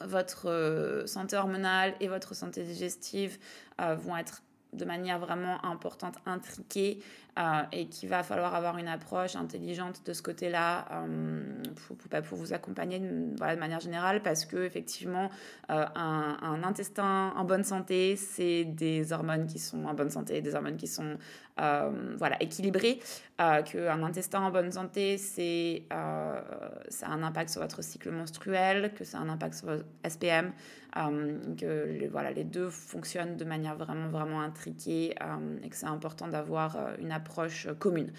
[0.00, 3.38] votre santé hormonale et votre santé digestive
[3.78, 7.00] vont être de manière vraiment importante, intriquée,
[7.38, 12.36] euh, et qu'il va falloir avoir une approche intelligente de ce côté-là euh, pour, pour,
[12.36, 15.30] vous accompagner de, manière générale, parce que effectivement,
[15.70, 20.42] euh, un, un, intestin en bonne santé, c'est des hormones qui sont en bonne santé,
[20.42, 21.16] des hormones qui sont
[21.56, 22.98] voilà, équilibrées,
[23.38, 29.04] qu'un intestin en bonne santé, c'est ça a un impact sur votre cycle menstruel, que
[29.04, 30.52] ça a un impact sur votre SPM,
[30.94, 35.14] que les, voilà, les deux fonctionnent de manière vraiment, vraiment intriquée,
[35.62, 38.10] et que c'est important d'avoir une approche approche commune.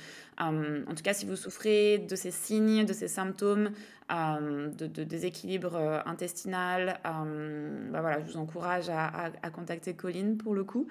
[0.41, 3.71] Euh, en tout cas, si vous souffrez de ces signes, de ces symptômes,
[4.11, 10.63] euh, de, déséquilibre euh, intestinal, bah voilà, je vous encourage à, contacter Colline pour le
[10.63, 10.87] coup,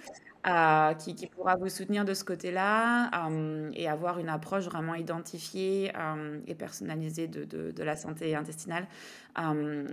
[0.99, 3.11] qui, pourra vous soutenir de ce côté-là
[3.75, 5.93] et avoir une approche vraiment identifiée
[6.47, 8.87] et personnalisée de, la santé intestinale.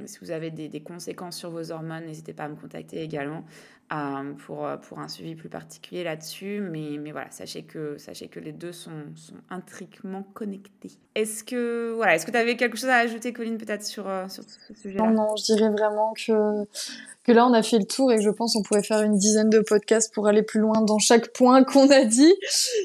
[0.05, 3.43] si vous avez des conséquences sur vos hormones, n'hésitez pas à me contacter également.
[3.91, 6.61] Euh, pour, euh, pour un suivi plus particulier là-dessus.
[6.61, 10.91] Mais, mais voilà, sachez que, sachez que les deux sont, sont intriquement connectés.
[11.15, 14.27] Est-ce que voilà, est-ce que tu avais quelque chose à ajouter, Colline, peut-être sur, euh,
[14.27, 15.07] sur ce sujet-là?
[15.07, 16.65] Non, non, je dirais vraiment que,
[17.23, 19.17] que là, on a fait le tour et que je pense qu'on pourrait faire une
[19.17, 22.35] dizaine de podcasts pour aller plus loin dans chaque point qu'on a dit.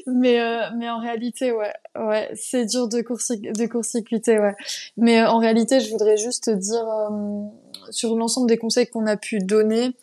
[0.07, 0.39] Mais,
[0.75, 4.55] mais en réalité, ouais, ouais, c'est dur de, court de court-circuiter, ouais.
[4.97, 6.87] Mais en réalité, je voudrais juste dire
[7.91, 9.95] sur l'ensemble des conseils qu'on a pu donner,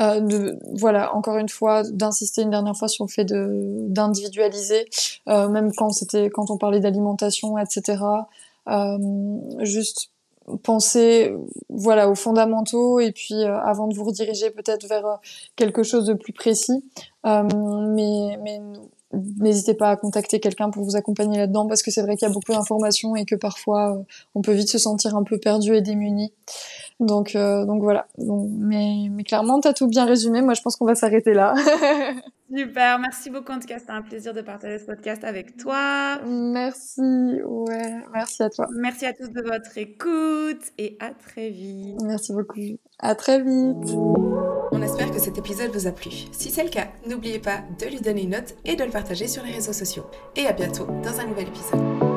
[0.00, 4.86] euh, de, voilà, encore une fois, d'insister une dernière fois sur le fait de d'individualiser,
[5.28, 7.96] euh, même quand c'était quand on parlait d'alimentation, etc.
[8.68, 8.98] Euh,
[9.60, 10.10] juste
[10.62, 11.34] penser
[11.68, 15.16] voilà aux fondamentaux et puis euh, avant de vous rediriger peut-être vers euh,
[15.56, 16.82] quelque chose de plus précis
[17.24, 18.60] mais mais
[19.12, 22.30] n'hésitez pas à contacter quelqu'un pour vous accompagner là-dedans parce que c'est vrai qu'il y
[22.30, 24.02] a beaucoup d'informations et que parfois
[24.34, 26.32] on peut vite se sentir un peu perdu et démuni
[27.00, 28.06] donc, euh, donc voilà.
[28.18, 30.42] Donc, mais, mais clairement, tu as tout bien résumé.
[30.42, 31.54] Moi, je pense qu'on va s'arrêter là.
[32.56, 33.52] Super, merci beaucoup.
[33.52, 36.18] En tout cas, c'était un plaisir de partager ce podcast avec toi.
[36.26, 38.66] Merci, ouais, merci à toi.
[38.74, 42.00] Merci à tous de votre écoute et à très vite.
[42.02, 42.58] Merci beaucoup.
[42.98, 43.94] À très vite.
[44.72, 46.10] On espère que cet épisode vous a plu.
[46.32, 49.28] Si c'est le cas, n'oubliez pas de lui donner une note et de le partager
[49.28, 50.06] sur les réseaux sociaux.
[50.34, 52.07] Et à bientôt dans un nouvel épisode.